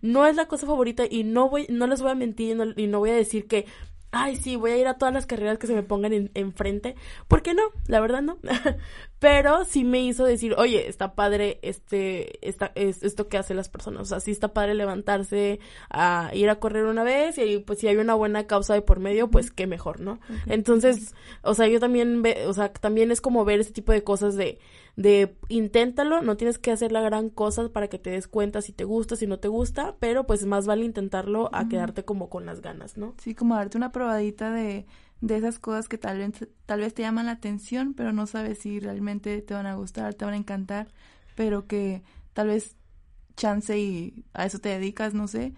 no 0.00 0.24
es 0.24 0.34
la 0.34 0.48
cosa 0.48 0.66
favorita 0.66 1.04
y 1.08 1.24
no 1.24 1.50
voy, 1.50 1.66
no 1.68 1.86
les 1.86 2.00
voy 2.00 2.12
a 2.12 2.14
mentir 2.14 2.56
y 2.76 2.86
no 2.86 3.00
voy 3.00 3.10
a 3.10 3.14
decir 3.14 3.46
que 3.46 3.66
ay, 4.14 4.36
sí, 4.36 4.56
voy 4.56 4.70
a 4.70 4.76
ir 4.76 4.86
a 4.86 4.96
todas 4.96 5.12
las 5.12 5.26
carreras 5.26 5.58
que 5.58 5.66
se 5.66 5.74
me 5.74 5.82
pongan 5.82 6.12
en, 6.12 6.30
enfrente. 6.34 6.94
¿Por 7.28 7.42
qué 7.42 7.52
no? 7.52 7.62
La 7.86 8.00
verdad 8.00 8.22
no. 8.22 8.38
Pero 9.18 9.64
sí 9.64 9.84
me 9.84 10.02
hizo 10.02 10.24
decir, 10.24 10.54
oye, 10.56 10.88
está 10.88 11.14
padre 11.14 11.58
este, 11.62 12.46
esta, 12.46 12.72
es, 12.74 13.02
esto 13.02 13.28
que 13.28 13.38
hacen 13.38 13.56
las 13.56 13.68
personas. 13.68 14.02
O 14.02 14.04
sea, 14.04 14.20
sí 14.20 14.30
está 14.30 14.52
padre 14.52 14.74
levantarse 14.74 15.60
a 15.90 16.30
ir 16.34 16.48
a 16.48 16.60
correr 16.60 16.84
una 16.84 17.02
vez 17.04 17.38
y 17.38 17.58
pues 17.58 17.80
si 17.80 17.88
hay 17.88 17.96
una 17.96 18.14
buena 18.14 18.46
causa 18.46 18.74
de 18.74 18.82
por 18.82 19.00
medio, 19.00 19.30
pues 19.30 19.50
qué 19.50 19.66
mejor, 19.66 20.00
¿no? 20.00 20.20
Entonces, 20.46 21.14
o 21.42 21.54
sea, 21.54 21.66
yo 21.68 21.80
también 21.80 22.22
ve, 22.22 22.46
o 22.46 22.52
sea, 22.52 22.72
también 22.72 23.10
es 23.10 23.20
como 23.20 23.44
ver 23.44 23.60
ese 23.60 23.72
tipo 23.72 23.92
de 23.92 24.04
cosas 24.04 24.36
de, 24.36 24.58
de 24.96 25.36
inténtalo, 25.48 26.22
no 26.22 26.36
tienes 26.36 26.58
que 26.58 26.70
hacer 26.70 26.92
la 26.92 27.00
gran 27.00 27.28
cosa 27.28 27.68
para 27.70 27.88
que 27.88 27.98
te 27.98 28.10
des 28.10 28.28
cuenta 28.28 28.62
si 28.62 28.72
te 28.72 28.84
gusta, 28.84 29.16
si 29.16 29.26
no 29.26 29.38
te 29.38 29.48
gusta, 29.48 29.96
pero 29.98 30.26
pues 30.26 30.46
más 30.46 30.66
vale 30.66 30.84
intentarlo 30.84 31.50
a 31.52 31.68
quedarte 31.68 32.04
como 32.04 32.30
con 32.30 32.46
las 32.46 32.60
ganas, 32.60 32.96
¿no? 32.96 33.14
Sí, 33.18 33.34
como 33.34 33.56
darte 33.56 33.76
una 33.76 33.90
probadita 33.90 34.52
de, 34.52 34.86
de 35.20 35.36
esas 35.36 35.58
cosas 35.58 35.88
que 35.88 35.98
tal 35.98 36.18
vez, 36.18 36.48
tal 36.66 36.80
vez 36.80 36.94
te 36.94 37.02
llaman 37.02 37.26
la 37.26 37.32
atención, 37.32 37.94
pero 37.94 38.12
no 38.12 38.26
sabes 38.26 38.58
si 38.58 38.78
realmente 38.78 39.42
te 39.42 39.54
van 39.54 39.66
a 39.66 39.74
gustar, 39.74 40.14
te 40.14 40.24
van 40.24 40.34
a 40.34 40.38
encantar, 40.38 40.88
pero 41.34 41.66
que 41.66 42.02
tal 42.32 42.48
vez 42.48 42.76
chance 43.36 43.76
y 43.78 44.24
a 44.32 44.46
eso 44.46 44.60
te 44.60 44.68
dedicas, 44.68 45.12
no 45.12 45.26
sé. 45.26 45.54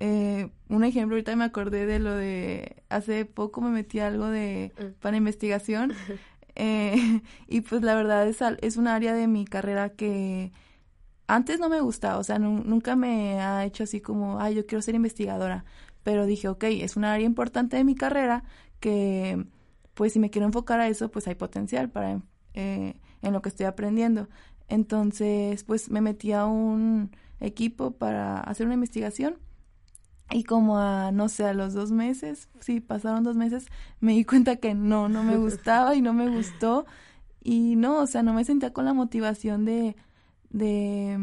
Eh, 0.00 0.50
un 0.68 0.82
ejemplo, 0.82 1.14
ahorita 1.14 1.36
me 1.36 1.44
acordé 1.44 1.86
de 1.86 2.00
lo 2.00 2.14
de, 2.14 2.82
hace 2.88 3.24
poco 3.24 3.60
me 3.60 3.70
metí 3.70 4.00
algo 4.00 4.26
de, 4.26 4.72
mm. 4.78 5.00
para 5.00 5.16
investigación 5.16 5.92
Eh, 6.56 7.22
y 7.48 7.60
pues 7.62 7.82
la 7.82 7.94
verdad 7.94 8.28
es, 8.28 8.38
es 8.62 8.76
un 8.76 8.88
área 8.88 9.14
de 9.14 9.26
mi 9.26 9.44
carrera 9.44 9.90
que 9.90 10.52
antes 11.26 11.58
no 11.60 11.68
me 11.68 11.80
gustaba, 11.80 12.18
o 12.18 12.24
sea, 12.24 12.38
nunca 12.38 12.96
me 12.96 13.40
ha 13.40 13.64
hecho 13.64 13.84
así 13.84 14.00
como, 14.00 14.40
ay, 14.40 14.54
yo 14.56 14.66
quiero 14.66 14.82
ser 14.82 14.94
investigadora, 14.94 15.64
pero 16.02 16.26
dije, 16.26 16.48
ok, 16.48 16.64
es 16.64 16.96
un 16.96 17.04
área 17.04 17.26
importante 17.26 17.76
de 17.76 17.84
mi 17.84 17.94
carrera 17.94 18.44
que 18.80 19.46
pues 19.94 20.12
si 20.12 20.18
me 20.18 20.30
quiero 20.30 20.46
enfocar 20.46 20.80
a 20.80 20.88
eso, 20.88 21.10
pues 21.10 21.26
hay 21.28 21.34
potencial 21.36 21.90
para 21.90 22.20
eh, 22.54 22.94
en 23.22 23.32
lo 23.32 23.42
que 23.42 23.48
estoy 23.48 23.66
aprendiendo. 23.66 24.28
Entonces, 24.68 25.64
pues 25.64 25.90
me 25.90 26.00
metí 26.00 26.32
a 26.32 26.46
un 26.46 27.10
equipo 27.40 27.92
para 27.92 28.40
hacer 28.40 28.66
una 28.66 28.74
investigación 28.74 29.38
y 30.30 30.44
como 30.44 30.78
a, 30.78 31.12
no 31.12 31.28
sé, 31.28 31.44
a 31.44 31.54
los 31.54 31.74
dos 31.74 31.92
meses, 31.92 32.48
sí, 32.60 32.80
pasaron 32.80 33.24
dos 33.24 33.36
meses, 33.36 33.66
me 34.00 34.12
di 34.12 34.24
cuenta 34.24 34.56
que 34.56 34.74
no, 34.74 35.08
no 35.08 35.22
me 35.22 35.36
gustaba 35.36 35.94
y 35.94 36.02
no 36.02 36.12
me 36.12 36.28
gustó. 36.28 36.86
Y 37.42 37.76
no, 37.76 37.98
o 38.00 38.06
sea, 38.06 38.22
no 38.22 38.32
me 38.34 38.44
sentía 38.44 38.72
con 38.72 38.84
la 38.86 38.94
motivación 38.94 39.64
de, 39.64 39.96
de, 40.50 41.18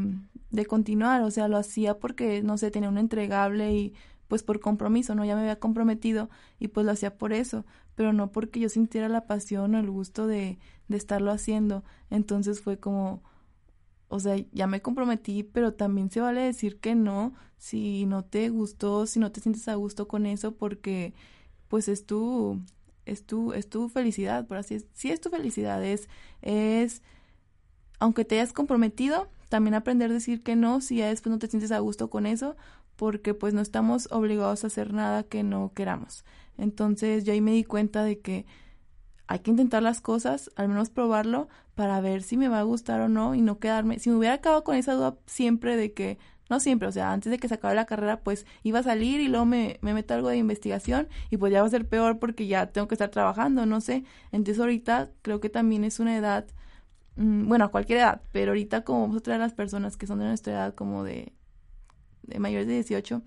de 0.52 0.66
continuar. 0.66 1.22
O 1.24 1.32
sea, 1.32 1.48
lo 1.48 1.58
hacía 1.58 1.98
porque, 2.00 2.44
no 2.44 2.58
sé, 2.58 2.72
tenía 2.72 2.90
un 2.90 2.98
entregable 2.98 3.74
y 3.74 3.94
pues 4.28 4.44
por 4.44 4.60
compromiso, 4.62 5.16
¿no? 5.16 5.26
Ya 5.26 5.36
me 5.36 5.42
había 5.42 5.60
comprometido 5.60 6.30
y 6.60 6.70
pues 6.70 6.86
lo 6.86 6.92
hacía 6.94 7.18
por 7.18 7.34
eso, 7.34 7.66
pero 7.96 8.14
no 8.14 8.32
porque 8.32 8.60
yo 8.60 8.70
sintiera 8.70 9.10
la 9.10 9.28
pasión 9.28 9.76
o 9.76 9.80
el 9.80 9.90
gusto 9.92 10.28
de, 10.28 10.58
de 10.88 10.98
estarlo 10.98 11.32
haciendo. 11.32 11.84
Entonces 12.10 12.62
fue 12.62 12.80
como, 12.80 13.22
o 14.12 14.20
sea, 14.20 14.36
ya 14.52 14.68
me 14.68 14.82
comprometí, 14.82 15.44
pero 15.44 15.74
también 15.74 16.12
se 16.12 16.20
vale 16.20 16.42
decir 16.42 16.80
que 16.80 16.96
no 16.96 17.34
si 17.58 18.06
no 18.06 18.26
te 18.26 18.50
gustó, 18.50 19.06
si 19.08 19.20
no 19.20 19.32
te 19.32 19.40
sientes 19.40 19.68
a 19.70 19.76
gusto 19.76 20.08
con 20.08 20.26
eso, 20.26 20.54
porque 20.54 21.14
pues 21.70 21.88
es 21.88 22.06
tu, 22.06 22.60
es 23.06 23.26
tu, 23.26 23.54
es 23.54 23.70
tu 23.70 23.88
felicidad, 23.88 24.46
por 24.48 24.58
así 24.58 24.76
es, 24.76 24.86
sí 24.94 25.12
es 25.12 25.22
tu 25.22 25.30
felicidad, 25.30 25.84
es, 25.86 26.10
es, 26.42 27.02
aunque 28.00 28.26
te 28.26 28.36
hayas 28.36 28.52
comprometido, 28.52 29.30
también 29.48 29.76
aprender 29.76 30.12
a 30.12 30.16
decir 30.16 30.44
que 30.44 30.58
no 30.58 30.82
si 30.82 30.98
ya 30.98 31.08
después 31.08 31.32
no 31.32 31.40
te 31.40 31.48
sientes 31.48 31.72
a 31.72 31.80
gusto 31.80 32.10
con 32.10 32.26
eso, 32.26 32.58
porque 32.98 33.34
pues 33.34 33.54
no 33.54 33.62
estamos 33.62 34.10
obligados 34.12 34.64
a 34.64 34.68
hacer 34.68 34.94
nada 34.94 35.24
que 35.24 35.44
no 35.44 35.72
queramos. 35.74 36.26
Entonces 36.58 37.24
yo 37.24 37.32
ahí 37.32 37.42
me 37.42 37.54
di 37.54 37.64
cuenta 37.64 38.04
de 38.04 38.20
que 38.20 38.46
hay 39.32 39.40
que 39.40 39.50
intentar 39.50 39.82
las 39.82 40.02
cosas, 40.02 40.52
al 40.58 40.68
menos 40.68 40.90
probarlo 40.90 41.48
para 41.74 42.02
ver 42.02 42.22
si 42.22 42.36
me 42.36 42.50
va 42.50 42.60
a 42.60 42.64
gustar 42.64 43.00
o 43.00 43.08
no 43.08 43.34
y 43.34 43.42
no 43.42 43.60
quedarme. 43.60 43.98
Si 43.98 44.10
me 44.10 44.18
hubiera 44.18 44.36
acabado 44.36 44.66
con 44.66 44.76
esa 44.76 44.94
duda 44.94 45.16
siempre 45.26 45.78
de 45.78 45.94
que, 45.94 46.20
no 46.50 46.60
siempre, 46.60 46.90
o 46.90 46.92
sea, 46.92 47.14
antes 47.14 47.32
de 47.32 47.38
que 47.38 47.48
se 47.48 47.54
acabe 47.54 47.74
la 47.74 47.86
carrera, 47.86 48.20
pues 48.20 48.46
iba 48.62 48.80
a 48.80 48.84
salir 48.84 49.22
y 49.22 49.30
luego 49.30 49.46
me, 49.46 49.80
me 49.82 49.94
meto 49.94 50.14
algo 50.16 50.28
de 50.28 50.36
investigación 50.36 51.08
y 51.30 51.38
pues 51.38 51.54
ya 51.54 51.62
va 51.62 51.68
a 51.68 51.70
ser 51.70 51.88
peor 51.88 52.20
porque 52.20 52.46
ya 52.46 52.74
tengo 52.74 52.90
que 52.90 52.96
estar 52.96 53.08
trabajando, 53.08 53.66
no 53.66 53.80
sé. 53.80 54.04
Entonces 54.34 54.60
ahorita 54.60 55.12
creo 55.22 55.40
que 55.40 55.48
también 55.50 55.86
es 55.86 56.02
una 56.02 56.18
edad, 56.18 56.46
mm, 57.16 57.48
bueno, 57.48 57.64
a 57.64 57.68
cualquier 57.70 58.00
edad, 58.00 58.22
pero 58.34 58.52
ahorita 58.52 58.84
como 58.84 59.02
vamos 59.04 59.16
a 59.16 59.22
traer 59.22 59.40
a 59.40 59.46
las 59.46 59.54
personas 59.54 59.96
que 59.96 60.08
son 60.08 60.20
de 60.20 60.26
nuestra 60.26 60.52
edad 60.52 60.76
como 60.76 61.06
de, 61.06 61.32
mayores 62.38 62.68
de 62.68 62.74
18, 62.74 63.22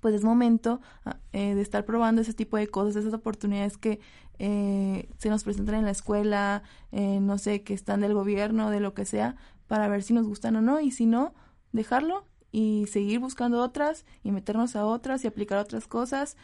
pues 0.00 0.14
es 0.14 0.22
momento 0.22 0.80
ah, 1.04 1.17
eh, 1.32 1.54
de 1.54 1.62
estar 1.62 1.84
probando 1.84 2.22
ese 2.22 2.34
tipo 2.34 2.56
de 2.56 2.68
cosas, 2.68 2.96
esas 2.96 3.14
oportunidades 3.14 3.76
que 3.76 4.00
eh, 4.38 5.10
se 5.18 5.28
nos 5.28 5.44
presentan 5.44 5.76
en 5.76 5.84
la 5.84 5.90
escuela, 5.90 6.62
eh, 6.92 7.20
no 7.20 7.38
sé, 7.38 7.62
que 7.62 7.74
están 7.74 8.00
del 8.00 8.14
gobierno, 8.14 8.70
de 8.70 8.80
lo 8.80 8.94
que 8.94 9.04
sea, 9.04 9.36
para 9.66 9.88
ver 9.88 10.02
si 10.02 10.14
nos 10.14 10.26
gustan 10.26 10.56
o 10.56 10.62
no, 10.62 10.80
y 10.80 10.90
si 10.90 11.06
no, 11.06 11.34
dejarlo 11.72 12.24
y 12.50 12.86
seguir 12.90 13.18
buscando 13.20 13.62
otras 13.62 14.06
y 14.22 14.32
meternos 14.32 14.74
a 14.76 14.86
otras 14.86 15.22
y 15.24 15.26
aplicar 15.26 15.58
otras 15.58 15.86
cosas 15.86 16.36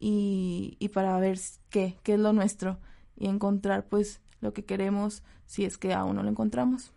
y, 0.00 0.76
y 0.78 0.88
para 0.88 1.18
ver 1.18 1.38
qué, 1.68 1.98
qué 2.02 2.14
es 2.14 2.20
lo 2.20 2.32
nuestro 2.32 2.78
y 3.16 3.26
encontrar 3.26 3.86
pues 3.86 4.22
lo 4.40 4.54
que 4.54 4.64
queremos 4.64 5.22
si 5.46 5.64
es 5.64 5.76
que 5.76 5.92
aún 5.92 6.16
no 6.16 6.22
lo 6.22 6.30
encontramos. 6.30 6.92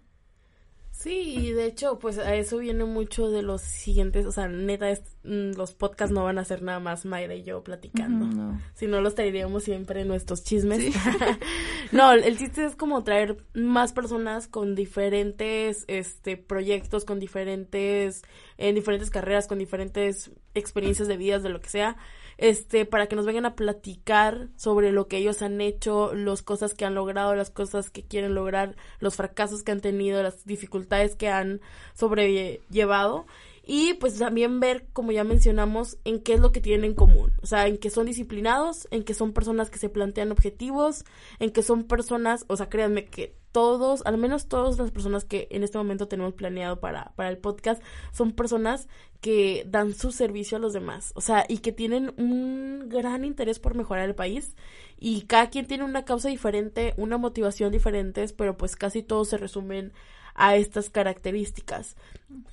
Sí, 0.97 1.35
y 1.37 1.51
de 1.51 1.65
hecho, 1.65 1.99
pues 1.99 2.17
a 2.17 2.33
eso 2.35 2.57
viene 2.57 2.83
mucho 2.85 3.29
de 3.29 3.43
los 3.43 3.61
siguientes, 3.61 4.25
o 4.25 4.31
sea, 4.31 4.47
neta, 4.47 4.89
es, 4.89 5.03
mm, 5.23 5.51
los 5.55 5.73
podcasts 5.73 6.11
no 6.11 6.23
van 6.23 6.39
a 6.39 6.45
ser 6.45 6.63
nada 6.63 6.79
más 6.79 7.05
Mayra 7.05 7.35
y 7.35 7.43
yo 7.43 7.63
platicando, 7.63 8.25
no. 8.25 8.59
si 8.73 8.87
no 8.87 9.01
los 9.01 9.13
traeríamos 9.13 9.63
siempre 9.63 10.03
nuestros 10.05 10.43
chismes. 10.43 10.95
no, 11.91 12.13
el 12.13 12.37
chiste 12.37 12.65
es 12.65 12.75
como 12.75 13.03
traer 13.03 13.37
más 13.53 13.93
personas 13.93 14.47
con 14.47 14.73
diferentes, 14.73 15.83
este, 15.87 16.37
proyectos, 16.37 17.05
con 17.05 17.19
diferentes, 17.19 18.23
en 18.57 18.73
diferentes 18.73 19.11
carreras, 19.11 19.47
con 19.47 19.59
diferentes 19.59 20.31
experiencias 20.55 21.07
de 21.07 21.17
vidas, 21.17 21.43
de 21.43 21.49
lo 21.49 21.61
que 21.61 21.69
sea, 21.69 21.97
este, 22.37 22.85
para 22.85 23.07
que 23.07 23.15
nos 23.15 23.25
vengan 23.25 23.45
a 23.45 23.55
platicar 23.55 24.49
sobre 24.55 24.91
lo 24.91 25.07
que 25.07 25.17
ellos 25.17 25.41
han 25.41 25.61
hecho, 25.61 26.13
las 26.13 26.41
cosas 26.41 26.73
que 26.73 26.85
han 26.85 26.95
logrado, 26.95 27.35
las 27.35 27.49
cosas 27.49 27.89
que 27.89 28.03
quieren 28.03 28.35
lograr, 28.35 28.75
los 28.99 29.15
fracasos 29.15 29.63
que 29.63 29.71
han 29.71 29.81
tenido, 29.81 30.21
las 30.21 30.45
dificultades 30.45 31.15
que 31.15 31.29
han 31.29 31.61
sobrellevado 31.93 33.25
y 33.65 33.93
pues 33.95 34.19
también 34.19 34.59
ver, 34.59 34.87
como 34.93 35.11
ya 35.11 35.23
mencionamos, 35.23 35.97
en 36.03 36.21
qué 36.21 36.33
es 36.33 36.39
lo 36.39 36.51
que 36.51 36.61
tienen 36.61 36.85
en 36.85 36.95
común, 36.95 37.33
o 37.41 37.47
sea, 37.47 37.67
en 37.67 37.77
que 37.77 37.89
son 37.89 38.05
disciplinados, 38.05 38.87
en 38.91 39.03
que 39.03 39.13
son 39.13 39.33
personas 39.33 39.69
que 39.69 39.79
se 39.79 39.89
plantean 39.89 40.31
objetivos, 40.31 41.03
en 41.39 41.51
que 41.51 41.63
son 41.63 41.85
personas, 41.85 42.45
o 42.47 42.57
sea, 42.57 42.69
créanme 42.69 43.05
que 43.05 43.35
todos, 43.51 44.05
al 44.05 44.17
menos 44.17 44.49
todas 44.49 44.77
las 44.77 44.91
personas 44.91 45.23
que 45.23 45.47
en 45.49 45.63
este 45.63 45.77
momento 45.77 46.07
tenemos 46.07 46.33
planeado 46.33 46.81
para, 46.81 47.13
para 47.15 47.29
el 47.29 47.37
podcast, 47.37 47.81
son 48.11 48.33
personas 48.33 48.89
que 49.21 49.65
dan 49.67 49.93
su 49.93 50.11
servicio 50.11 50.57
a 50.57 50.59
los 50.59 50.73
demás, 50.73 51.13
o 51.15 51.21
sea, 51.21 51.45
y 51.47 51.59
que 51.59 51.71
tienen 51.71 52.13
un 52.17 52.89
gran 52.89 53.23
interés 53.23 53.59
por 53.59 53.73
mejorar 53.73 54.09
el 54.09 54.13
país. 54.13 54.55
Y 54.97 55.21
cada 55.21 55.49
quien 55.49 55.67
tiene 55.67 55.83
una 55.83 56.05
causa 56.05 56.29
diferente, 56.29 56.93
una 56.97 57.17
motivación 57.17 57.71
diferente, 57.71 58.25
pero 58.37 58.57
pues 58.57 58.75
casi 58.75 59.03
todos 59.03 59.29
se 59.29 59.37
resumen 59.37 59.93
a 60.35 60.55
estas 60.55 60.89
características. 60.89 61.95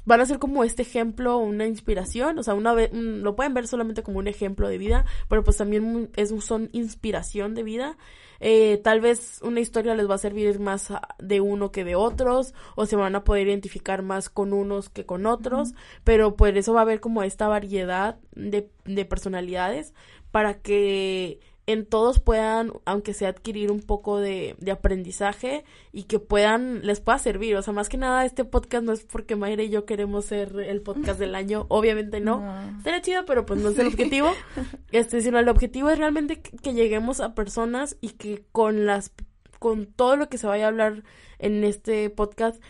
Van 0.05 0.21
a 0.21 0.27
ser 0.27 0.38
como 0.38 0.64
este 0.64 0.83
ejemplo, 0.83 1.38
una 1.38 1.66
inspiración, 1.66 2.38
o 2.38 2.42
sea, 2.42 2.55
una 2.55 2.73
vez, 2.73 2.92
lo 2.92 3.35
pueden 3.35 3.55
ver 3.55 3.66
solamente 3.66 4.03
como 4.03 4.18
un 4.18 4.29
ejemplo 4.29 4.68
de 4.68 4.79
vida, 4.79 5.05
pero 5.29 5.42
pues 5.42 5.57
también 5.57 6.11
es, 6.16 6.33
son 6.45 6.71
inspiración 6.73 7.55
de 7.55 7.62
vida. 7.62 7.97
Eh, 8.38 8.81
tal 8.83 9.01
vez 9.01 9.40
una 9.42 9.61
historia 9.61 9.95
les 9.95 10.11
va 10.11 10.16
a 10.16 10.18
servir 10.18 10.59
más 10.59 10.92
de 11.18 11.40
uno 11.40 11.71
que 11.71 11.85
de 11.85 11.95
otros, 11.95 12.55
o 12.77 12.87
se 12.87 12.97
van 12.97 13.14
a 13.14 13.25
poder 13.25 13.49
identificar 13.49 14.03
más 14.03 14.29
con 14.29 14.53
unos 14.53 14.88
que 14.88 15.05
con 15.05 15.27
otros, 15.27 15.75
pero 16.05 16.37
por 16.37 16.57
eso 16.57 16.73
va 16.73 16.81
a 16.81 16.83
haber 16.83 17.01
como 17.01 17.23
esta 17.23 17.49
variedad 17.49 18.18
de, 18.35 18.68
de 18.85 19.05
personalidades 19.05 19.95
para 20.31 20.61
que 20.61 21.40
en 21.66 21.87
todos 21.87 22.18
puedan, 22.18 22.72
aunque 22.85 23.14
sea 23.14 23.29
adquirir 23.29 23.70
un 23.70 23.81
poco 23.81 24.18
de, 24.18 24.57
de, 24.59 24.72
aprendizaje 24.72 25.64
y 25.92 26.05
que 26.05 26.18
puedan, 26.18 26.85
les 26.85 27.01
pueda 27.01 27.18
servir. 27.18 27.57
O 27.57 27.62
sea, 27.62 27.72
más 27.72 27.88
que 27.88 27.96
nada, 27.96 28.25
este 28.25 28.44
podcast 28.44 28.85
no 28.85 28.92
es 28.92 29.05
porque 29.05 29.37
Mayra 29.37 29.62
y 29.62 29.70
yo 29.70 29.85
queremos 29.85 30.25
ser 30.25 30.59
el 30.59 30.83
podcast 30.83 31.20
del 31.20 31.35
año, 31.35 31.66
obviamente 31.68 32.20
no. 32.20 32.40
no. 32.40 33.01
chido, 33.01 33.25
pero 33.27 33.46
pues 33.46 33.61
no 33.61 33.70
es 33.70 33.79
el 33.79 33.88
objetivo. 33.88 34.33
Este, 34.90 35.22
sino 35.22 35.38
el 35.38 35.48
objetivo 35.48 35.88
es 35.88 35.98
realmente 35.98 36.42
que, 36.42 36.57
que 36.59 36.75
lleguemos 36.75 37.20
a 37.20 37.35
personas 37.35 37.96
y 38.03 38.11
que 38.11 38.44
con 38.53 38.85
las, 38.85 39.11
con 39.59 39.87
todo 39.87 40.16
lo 40.16 40.29
que 40.29 40.37
se 40.37 40.46
vaya 40.46 40.66
a 40.66 40.68
hablar 40.68 41.03
en 41.38 41.64
este 41.64 42.11
podcast, 42.11 42.62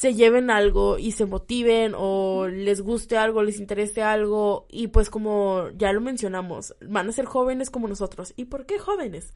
se 0.00 0.14
lleven 0.14 0.48
algo 0.48 0.96
y 0.96 1.12
se 1.12 1.26
motiven 1.26 1.92
o 1.94 2.48
les 2.48 2.80
guste 2.80 3.18
algo, 3.18 3.42
les 3.42 3.60
interese 3.60 4.00
algo 4.00 4.66
y 4.70 4.86
pues 4.86 5.10
como 5.10 5.68
ya 5.76 5.92
lo 5.92 6.00
mencionamos, 6.00 6.74
van 6.80 7.10
a 7.10 7.12
ser 7.12 7.26
jóvenes 7.26 7.68
como 7.68 7.86
nosotros. 7.86 8.32
¿Y 8.34 8.46
por 8.46 8.64
qué 8.64 8.78
jóvenes? 8.78 9.34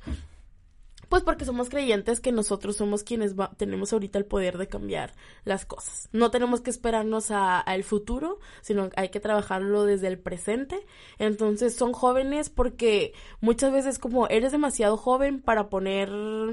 Pues 1.09 1.23
porque 1.23 1.45
somos 1.45 1.69
creyentes 1.69 2.21
que 2.21 2.33
nosotros 2.33 2.77
somos 2.77 3.05
quienes 3.05 3.35
tenemos 3.57 3.93
ahorita 3.93 4.19
el 4.19 4.27
poder 4.27 4.59
de 4.59 4.69
cambiar 4.69 5.15
las 5.45 5.67
cosas. 5.67 6.09
No 6.13 6.31
tenemos 6.31 6.61
que 6.61 6.71
esperarnos 6.71 7.31
al 7.31 7.85
futuro, 7.85 8.39
sino 8.63 8.91
hay 8.97 9.11
que 9.11 9.21
trabajarlo 9.21 9.85
desde 9.85 10.09
el 10.09 10.19
presente. 10.19 10.85
Entonces 11.19 11.75
son 11.75 11.93
jóvenes 11.93 12.51
porque 12.51 13.13
muchas 13.41 13.73
veces 13.73 13.99
como 13.99 14.29
eres 14.29 14.53
demasiado 14.53 14.97
joven 14.97 15.41
para 15.41 15.69
poner 15.69 16.11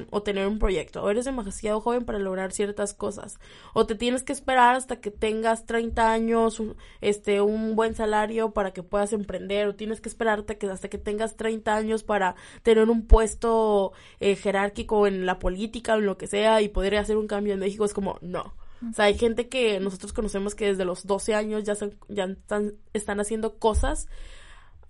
o 0.10 0.24
tener 0.24 0.48
un 0.48 0.60
proyecto, 0.60 1.04
o 1.04 1.10
eres 1.10 1.26
demasiado 1.26 1.82
joven 1.82 2.06
para 2.06 2.20
lograr 2.20 2.52
ciertas 2.52 2.94
cosas, 2.94 3.40
o 3.74 3.86
te 3.86 3.96
tienes 3.96 4.24
que 4.24 4.34
esperar 4.34 4.76
hasta 4.76 5.00
que 5.00 5.12
tengas 5.12 5.66
30 5.66 6.12
años, 6.12 6.62
este, 7.02 7.42
un 7.42 7.76
buen 7.76 7.96
salario 7.96 8.52
para 8.52 8.72
que 8.72 8.84
puedas 8.84 9.14
emprender, 9.14 9.68
o 9.68 9.76
tienes 9.76 10.02
que 10.02 10.10
esperarte 10.10 10.58
que 10.58 10.68
hasta 10.68 10.90
que 10.90 10.98
tengas 10.98 11.36
30 11.36 11.76
años 11.76 12.04
para 12.04 12.36
tener 12.64 12.90
un 12.90 13.08
puesto 13.08 13.94
eh, 14.20 14.36
jerárquico 14.42 15.08
en 15.08 15.26
la 15.26 15.40
política 15.40 15.96
o 15.96 16.00
en 16.00 16.06
lo 16.06 16.18
que 16.18 16.28
sea 16.28 16.62
y 16.62 16.70
poder 16.70 16.98
hacer 16.98 17.18
un 17.18 17.28
cambio 17.28 17.54
en 17.54 17.60
México 17.60 17.86
es 17.86 17.94
como, 17.94 18.18
no. 18.22 18.54
O 18.90 18.94
sea, 18.94 19.06
hay 19.06 19.18
gente 19.18 19.48
que 19.48 19.80
nosotros 19.80 20.12
conocemos 20.12 20.56
que 20.56 20.66
desde 20.66 20.86
los 20.86 21.06
12 21.06 21.36
años 21.36 21.64
ya, 21.64 21.76
ya 22.10 22.26
están, 22.26 22.74
están 22.94 23.20
haciendo 23.20 23.60
cosas, 23.60 24.08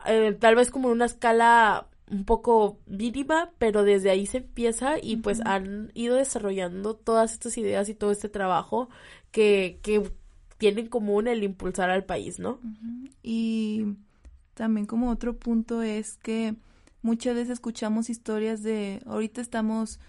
eh, 0.06 0.36
tal 0.40 0.56
vez 0.56 0.72
como 0.72 0.88
en 0.88 0.94
una 0.96 1.06
escala 1.06 1.88
un 2.10 2.26
poco 2.26 2.80
mínima, 2.88 3.52
pero 3.58 3.84
desde 3.84 4.10
ahí 4.10 4.26
se 4.26 4.38
empieza 4.38 4.96
y 5.02 5.18
pues 5.18 5.42
han 5.46 5.92
ido 5.94 6.16
desarrollando 6.16 6.96
todas 6.96 7.34
estas 7.34 7.58
ideas 7.58 7.88
y 7.90 7.96
todo 7.96 8.12
este 8.12 8.30
trabajo 8.30 8.90
que, 9.32 9.80
que 9.82 10.12
tienen 10.58 10.88
común 10.88 11.28
el 11.28 11.44
impulsar 11.44 11.90
al 11.90 12.04
país, 12.04 12.38
¿no? 12.38 12.60
Y 13.24 13.96
también 14.54 14.86
como 14.86 15.10
otro 15.10 15.38
punto 15.38 15.82
es 15.82 16.18
que 16.18 16.56
muchas 17.02 17.36
veces 17.36 17.52
escuchamos 17.52 18.10
historias 18.10 18.64
de, 18.64 19.02
ahorita 19.06 19.42
estamos, 19.42 20.00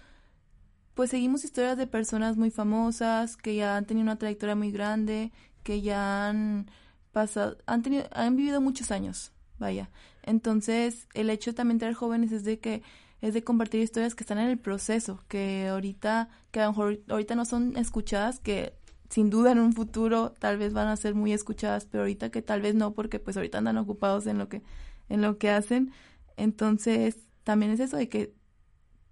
pues 0.93 1.09
seguimos 1.09 1.43
historias 1.43 1.77
de 1.77 1.87
personas 1.87 2.37
muy 2.37 2.51
famosas 2.51 3.37
que 3.37 3.55
ya 3.55 3.77
han 3.77 3.85
tenido 3.85 4.03
una 4.03 4.17
trayectoria 4.17 4.55
muy 4.55 4.71
grande, 4.71 5.31
que 5.63 5.81
ya 5.81 6.27
han 6.29 6.69
pasado, 7.11 7.57
han 7.65 7.81
tenido, 7.81 8.05
han 8.11 8.35
vivido 8.35 8.61
muchos 8.61 8.91
años, 8.91 9.31
vaya. 9.59 9.89
Entonces, 10.23 11.07
el 11.13 11.29
hecho 11.29 11.53
también 11.53 11.77
de 11.77 11.81
tener 11.81 11.95
jóvenes 11.95 12.31
es 12.31 12.43
de 12.43 12.59
que 12.59 12.83
es 13.21 13.33
de 13.33 13.43
compartir 13.43 13.81
historias 13.81 14.15
que 14.15 14.23
están 14.23 14.37
en 14.37 14.49
el 14.49 14.59
proceso, 14.59 15.23
que 15.29 15.69
ahorita, 15.69 16.27
que 16.51 16.59
a 16.59 16.65
lo 16.65 16.71
mejor 16.71 16.99
ahorita 17.07 17.35
no 17.35 17.45
son 17.45 17.77
escuchadas, 17.77 18.41
que 18.41 18.73
sin 19.09 19.29
duda 19.29 19.53
en 19.53 19.59
un 19.59 19.71
futuro 19.71 20.33
tal 20.39 20.57
vez 20.57 20.73
van 20.73 20.87
a 20.87 20.97
ser 20.97 21.15
muy 21.15 21.31
escuchadas, 21.31 21.85
pero 21.85 22.03
ahorita 22.03 22.31
que 22.31 22.41
tal 22.41 22.61
vez 22.61 22.75
no, 22.75 22.93
porque 22.93 23.19
pues 23.19 23.37
ahorita 23.37 23.59
andan 23.59 23.77
ocupados 23.77 24.27
en 24.27 24.39
lo 24.39 24.49
que, 24.49 24.61
en 25.07 25.21
lo 25.21 25.37
que 25.37 25.51
hacen. 25.51 25.93
Entonces, 26.37 27.17
también 27.43 27.71
es 27.71 27.79
eso 27.79 27.97
de 27.97 28.09
que 28.09 28.33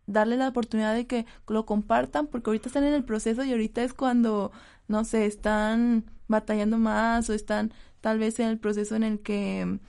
darle 0.07 0.37
la 0.37 0.49
oportunidad 0.49 0.93
de 0.93 1.07
que 1.07 1.25
lo 1.47 1.65
compartan, 1.65 2.27
porque 2.27 2.49
ahorita 2.49 2.69
están 2.69 2.83
en 2.83 2.93
el 2.93 3.03
proceso 3.03 3.43
y 3.43 3.51
ahorita 3.51 3.83
es 3.83 3.93
cuando, 3.93 4.51
no 4.87 5.03
sé, 5.03 5.25
están 5.25 6.05
batallando 6.27 6.77
más 6.77 7.29
o 7.29 7.33
están 7.33 7.73
tal 8.01 8.19
vez 8.19 8.39
en 8.39 8.47
el 8.47 8.57
proceso 8.57 8.95
en 8.95 9.03
el 9.03 9.19
que 9.19 9.79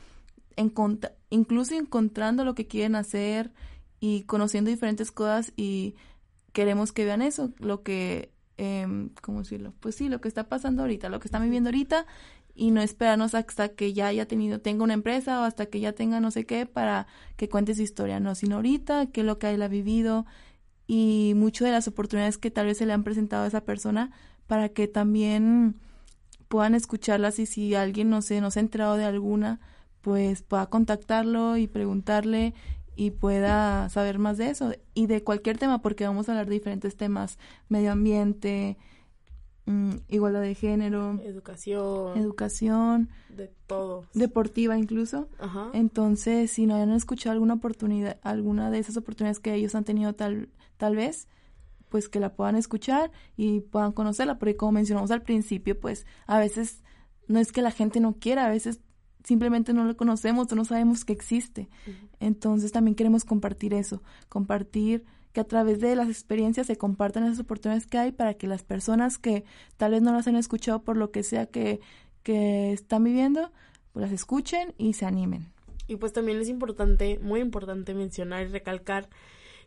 incluso 1.31 1.75
encontrando 1.75 2.45
lo 2.45 2.55
que 2.55 2.67
quieren 2.67 2.95
hacer 2.95 3.53
y 4.01 4.25
conociendo 4.25 4.71
diferentes 4.71 5.11
cosas 5.11 5.53
y 5.57 5.95
queremos 6.53 6.93
que 6.93 7.05
vean 7.05 7.23
eso, 7.23 7.53
lo 7.59 7.83
que 7.83 8.33
eh, 8.59 9.09
¿cómo 9.23 9.41
decirlo? 9.41 9.73
Pues 9.81 9.95
sí, 9.95 10.09
lo 10.09 10.21
que 10.21 10.29
está 10.29 10.49
pasando 10.49 10.83
ahorita, 10.83 11.09
lo 11.09 11.21
que 11.21 11.29
está 11.29 11.39
viviendo 11.39 11.71
ahorita 11.71 12.07
y 12.55 12.71
no 12.71 12.83
esperarnos 12.83 13.35
hasta 13.35 13.71
que 13.71 13.93
ya 13.93 14.09
haya 14.09 14.27
tenido, 14.27 14.61
tenga 14.61 14.85
una 14.85 14.95
empresa 14.95 15.41
o 15.41 15.45
hasta 15.45 15.67
que 15.67 15.81
ya 15.81 15.93
tenga 15.93 16.21
no 16.21 16.31
sé 16.31 16.45
qué 16.45 16.67
para 16.67 17.07
que 17.37 17.49
cuente 17.49 17.75
su 17.75 17.83
historia, 17.83 18.21
no, 18.21 18.35
sino 18.35 18.57
ahorita, 18.57 19.07
qué 19.07 19.21
es 19.23 19.27
lo 19.27 19.39
que 19.39 19.51
él 19.53 19.63
ha 19.63 19.69
vivido 19.69 20.27
y 20.87 21.33
mucho 21.37 21.65
de 21.65 21.71
las 21.71 21.89
oportunidades 21.89 22.39
que 22.39 22.51
tal 22.51 22.67
vez 22.67 22.79
se 22.79 22.87
le 22.87 22.93
han 22.93 23.05
presentado 23.05 23.45
a 23.45 23.47
esa 23.47 23.65
persona 23.65 24.11
para 24.47 24.69
que 24.69 24.89
también 24.89 25.77
puedan 26.49 26.75
escucharlas 26.75 27.39
y 27.39 27.47
si 27.47 27.75
alguien 27.75 28.11
no 28.11 28.21
sé, 28.21 28.41
no 28.41 28.51
se 28.51 28.61
ha 28.61 28.63
enterado 28.63 28.97
de 28.97 29.05
alguna, 29.05 29.61
pues 30.03 30.43
pueda 30.43 30.67
contactarlo 30.67 31.57
y 31.57 31.67
preguntarle 31.67 32.53
y 32.95 33.13
pueda 33.13 33.89
saber 33.89 34.19
más 34.19 34.37
de 34.37 34.51
eso 34.51 34.75
y 34.93 35.07
de 35.07 35.25
cualquier 35.25 35.57
tema 35.57 35.81
porque 35.81 36.07
vamos 36.07 36.29
a 36.29 36.33
hablar 36.33 36.47
de 36.47 36.55
diferentes 36.55 36.97
temas 36.97 37.39
medio 37.69 37.93
ambiente 37.93 38.77
mm, 39.67 39.93
igualdad 40.09 40.41
de 40.41 40.55
género 40.55 41.21
educación 41.23 42.17
educación 42.17 43.09
de 43.29 43.51
todo 43.67 44.07
deportiva 44.15 44.79
incluso 44.79 45.29
Ajá. 45.39 45.71
entonces 45.73 46.51
si 46.51 46.67
no 46.67 46.77
han 46.77 46.91
escuchado 46.93 47.33
alguna 47.33 47.55
oportunidad 47.55 48.19
alguna 48.23 48.71
de 48.71 48.79
esas 48.79 48.97
oportunidades 48.97 49.41
que 49.41 49.55
ellos 49.55 49.75
han 49.75 49.85
tenido 49.85 50.15
tal 50.15 50.49
tal 50.77 50.97
vez 50.97 51.29
pues 51.89 52.09
que 52.09 52.21
la 52.21 52.35
puedan 52.35 52.57
escuchar 52.57 53.13
y 53.37 53.61
puedan 53.61 53.93
conocerla 53.93 54.39
porque 54.39 54.57
como 54.57 54.73
mencionamos 54.73 55.11
al 55.11 55.23
principio 55.23 55.79
pues 55.79 56.07
a 56.27 56.39
veces 56.39 56.83
no 57.29 57.39
es 57.39 57.53
que 57.53 57.63
la 57.63 57.71
gente 57.71 58.01
no 58.01 58.15
quiera 58.15 58.47
a 58.47 58.51
veces 58.51 58.81
simplemente 59.25 59.73
no 59.73 59.85
lo 59.85 59.97
conocemos 59.97 60.51
o 60.51 60.55
no 60.55 60.65
sabemos 60.65 61.05
que 61.05 61.13
existe. 61.13 61.69
Entonces 62.21 62.73
también 62.73 62.95
queremos 62.95 63.25
compartir 63.25 63.75
eso, 63.75 64.03
compartir 64.29 65.05
que 65.33 65.41
a 65.41 65.45
través 65.45 65.81
de 65.81 65.97
las 65.97 66.09
experiencias 66.09 66.67
se 66.67 66.77
compartan 66.77 67.25
esas 67.25 67.41
oportunidades 67.41 67.87
que 67.87 67.99
hay 67.99 68.13
para 68.13 68.35
que 68.35 68.47
las 68.47 68.63
personas 68.63 69.19
que 69.19 69.45
tal 69.77 69.93
vez 69.93 70.03
no 70.03 70.13
las 70.13 70.27
han 70.27 70.37
escuchado 70.37 70.83
por 70.83 70.97
lo 70.97 71.11
que 71.11 71.23
sea 71.23 71.47
que, 71.47 71.81
que 72.23 72.73
están 72.73 73.05
viviendo, 73.05 73.51
pues 73.93 74.05
las 74.05 74.13
escuchen 74.13 74.75
y 74.79 74.93
se 74.93 75.07
animen. 75.07 75.53
Y 75.89 75.97
pues 75.97 76.13
también 76.13 76.39
es 76.39 76.49
importante, 76.49 77.19
muy 77.21 77.41
importante 77.41 77.95
mencionar 77.95 78.45
y 78.45 78.49
recalcar 78.49 79.09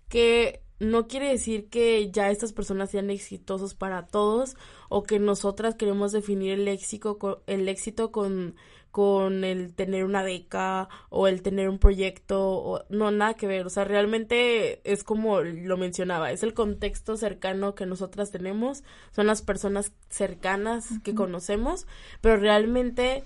que 0.08 0.62
no 0.80 1.08
quiere 1.08 1.30
decir 1.30 1.69
que 1.69 2.12
ya 2.12 2.30
estas 2.30 2.54
personas 2.54 2.91
sean 2.91 3.10
exitosos 3.10 3.75
para 3.75 4.08
todos 4.08 4.56
o 4.89 5.04
que 5.04 5.19
nosotras 5.19 5.75
queremos 5.75 6.12
definir 6.12 6.51
el 6.51 6.67
éxito, 6.67 7.43
el 7.47 7.69
éxito 7.69 8.12
con 8.12 8.56
con 8.96 9.44
el 9.44 9.74
tener 9.76 10.06
una 10.06 10.24
beca 10.24 10.88
o 11.10 11.28
el 11.28 11.42
tener 11.42 11.68
un 11.68 11.80
proyecto, 11.80 12.48
o, 12.48 12.86
no, 12.88 13.12
nada 13.12 13.34
que 13.34 13.46
ver, 13.46 13.66
o 13.66 13.70
sea, 13.70 13.84
realmente 13.84 14.80
es 14.90 15.04
como 15.04 15.42
lo 15.42 15.76
mencionaba, 15.76 16.32
es 16.32 16.44
el 16.44 16.54
contexto 16.54 17.18
cercano 17.18 17.76
que 17.76 17.86
nosotras 17.86 18.32
tenemos, 18.32 18.86
son 19.12 19.28
las 19.28 19.42
personas 19.42 19.92
cercanas 20.08 20.88
que 21.04 21.14
conocemos, 21.14 21.88
pero 22.22 22.38
realmente 22.38 23.26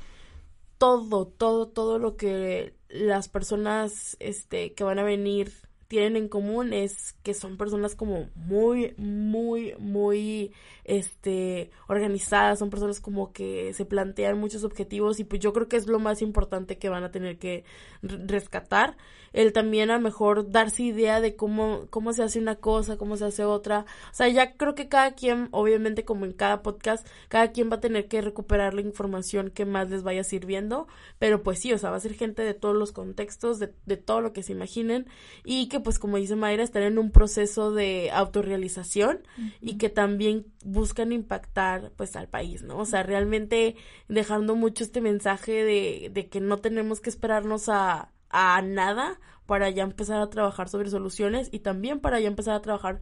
todo, 0.80 1.28
todo, 1.28 1.68
todo 1.68 2.00
lo 2.00 2.18
que 2.18 2.74
las 2.90 3.30
personas 3.30 4.18
este, 4.20 4.74
que 4.74 4.84
van 4.84 4.98
a 4.98 5.04
venir 5.04 5.52
tienen 5.89 6.15
en 6.15 6.30
común 6.30 6.71
es 6.71 7.15
que 7.23 7.34
son 7.34 7.58
personas 7.58 7.95
como 7.95 8.30
muy, 8.36 8.93
muy, 8.97 9.73
muy, 9.80 10.54
este, 10.86 11.71
organizadas, 11.88 12.60
son 12.60 12.69
personas 12.69 13.02
como 13.02 13.34
que 13.34 13.73
se 13.73 13.86
plantean 13.86 14.39
muchos 14.39 14.63
objetivos 14.63 15.19
y 15.19 15.23
pues 15.23 15.41
yo 15.41 15.52
creo 15.52 15.67
que 15.67 15.78
es 15.78 15.88
lo 15.88 15.97
más 15.97 16.21
importante 16.21 16.78
que 16.78 16.89
van 16.89 17.04
a 17.04 17.12
tener 17.12 17.39
que 17.39 17.63
rescatar 18.04 18.97
el 19.34 19.54
también 19.54 19.92
a 19.92 19.96
lo 19.96 20.02
mejor 20.02 20.50
darse 20.50 20.84
idea 20.84 21.22
de 21.22 21.36
cómo, 21.36 21.88
cómo 21.89 22.13
se 22.13 22.24
hace 22.24 22.39
una 22.39 22.56
cosa, 22.56 22.98
cómo 22.98 23.18
se 23.18 23.26
hace 23.26 23.46
otra. 23.46 23.86
O 24.12 24.15
sea, 24.15 24.28
ya 24.28 24.54
creo 24.54 24.76
que 24.76 24.88
cada 24.88 25.12
quien, 25.12 25.50
obviamente 25.52 26.06
como 26.06 26.26
en 26.26 26.34
cada 26.34 26.62
podcast, 26.62 27.08
cada 27.28 27.52
quien 27.52 27.70
va 27.70 27.76
a 27.76 27.82
tener 27.82 28.08
que 28.08 28.22
recuperar 28.22 28.74
la 28.74 28.82
información 28.82 29.52
que 29.52 29.65
más 29.65 29.89
les 29.89 30.04
vaya 30.04 30.24
sirviendo, 30.24 30.88
pero 31.20 31.44
pues 31.44 31.60
sí, 31.60 31.74
o 31.74 31.78
sea, 31.78 31.92
va 31.92 31.98
a 31.98 32.02
ser 32.02 32.13
gente 32.13 32.44
de 32.44 32.54
todos 32.54 32.76
los 32.76 32.92
contextos, 32.92 33.60
de, 33.60 33.74
de 33.86 33.98
todo 33.98 34.22
lo 34.22 34.34
que 34.34 34.44
se 34.44 34.52
imaginen 34.52 35.08
y 35.44 35.68
que 35.68 35.80
pues 35.80 36.00
como 36.00 36.18
dice 36.18 36.36
Mayra, 36.36 36.63
están 36.63 36.84
en 36.84 36.98
un 36.98 37.12
proceso 37.12 37.72
de 37.72 38.12
autorrealización 38.12 39.22
y 39.62 39.78
que 39.78 39.89
también 39.89 40.46
buscan 40.63 41.12
impactar 41.12 41.92
pues 41.96 42.15
al 42.15 42.28
país, 42.28 42.63
¿no? 42.63 42.78
O 42.80 42.86
sea, 42.86 43.04
realmente 43.04 43.76
dejando 44.08 44.56
mucho 44.56 44.84
este 44.84 45.02
mensaje 45.02 45.63
de, 45.63 46.12
de 46.13 46.28
que 46.28 46.39
no 46.39 46.58
tenemos 46.58 47.02
que 47.02 47.10
esperarnos 47.10 47.70
a 47.70 48.12
a 48.30 48.62
nada 48.62 49.20
para 49.46 49.70
ya 49.70 49.84
empezar 49.84 50.22
a 50.22 50.30
trabajar 50.30 50.70
sobre 50.70 50.89
soluciones 50.89 51.50
y 51.52 51.60
también 51.60 52.00
para 52.00 52.20
ya 52.20 52.28
empezar 52.28 52.56
a 52.56 52.62
trabajar 52.62 53.00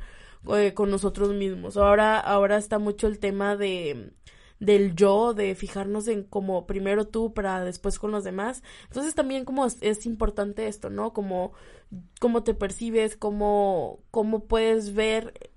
eh, 0.56 0.74
con 0.74 0.90
nosotros 0.90 1.34
mismos. 1.34 1.78
Ahora, 1.78 2.20
ahora 2.20 2.58
está 2.58 2.80
mucho 2.80 3.08
el 3.08 3.20
tema 3.20 3.56
de 3.56 4.14
del 4.60 4.96
yo, 4.96 5.34
de 5.34 5.56
fijarnos 5.56 6.08
en 6.08 6.24
como 6.24 6.66
primero 6.66 7.08
tú 7.08 7.34
para 7.34 7.64
después 7.64 8.00
con 8.00 8.12
los 8.12 8.24
demás. 8.24 8.64
Entonces 8.86 9.16
también 9.16 9.46
como 9.46 9.66
es, 9.66 10.06
importante 10.06 10.68
esto, 10.68 10.90
¿no? 10.90 11.14
Como 11.14 11.54
cómo 12.20 12.44
te 12.44 12.54
percibes, 12.54 13.18
cómo, 13.18 14.00
cómo 14.12 14.46
puedes 14.46 14.94
ver 14.94 15.52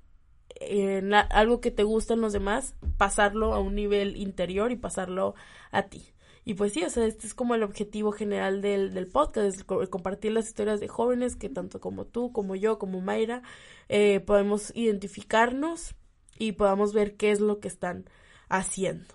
en 0.56 1.14
algo 1.14 1.60
que 1.60 1.70
te 1.70 1.84
gusta 1.84 2.14
en 2.14 2.20
los 2.20 2.32
demás, 2.32 2.74
pasarlo 2.98 3.54
a 3.54 3.60
un 3.60 3.74
nivel 3.74 4.16
interior 4.16 4.70
y 4.70 4.76
pasarlo 4.76 5.34
a 5.70 5.84
ti. 5.84 6.12
Y 6.44 6.54
pues 6.54 6.72
sí, 6.72 6.82
o 6.82 6.90
sea, 6.90 7.04
este 7.06 7.26
es 7.26 7.34
como 7.34 7.54
el 7.54 7.62
objetivo 7.62 8.12
general 8.12 8.62
del, 8.62 8.94
del 8.94 9.06
podcast, 9.06 9.58
es 9.58 9.64
compartir 9.90 10.32
las 10.32 10.46
historias 10.46 10.80
de 10.80 10.88
jóvenes 10.88 11.36
que 11.36 11.48
tanto 11.48 11.80
como 11.80 12.06
tú, 12.06 12.32
como 12.32 12.56
yo, 12.56 12.78
como 12.78 13.00
Mayra, 13.00 13.42
eh, 13.88 14.20
podemos 14.20 14.72
identificarnos 14.74 15.94
y 16.38 16.52
podamos 16.52 16.94
ver 16.94 17.16
qué 17.16 17.30
es 17.30 17.40
lo 17.40 17.60
que 17.60 17.68
están 17.68 18.06
haciendo. 18.48 19.14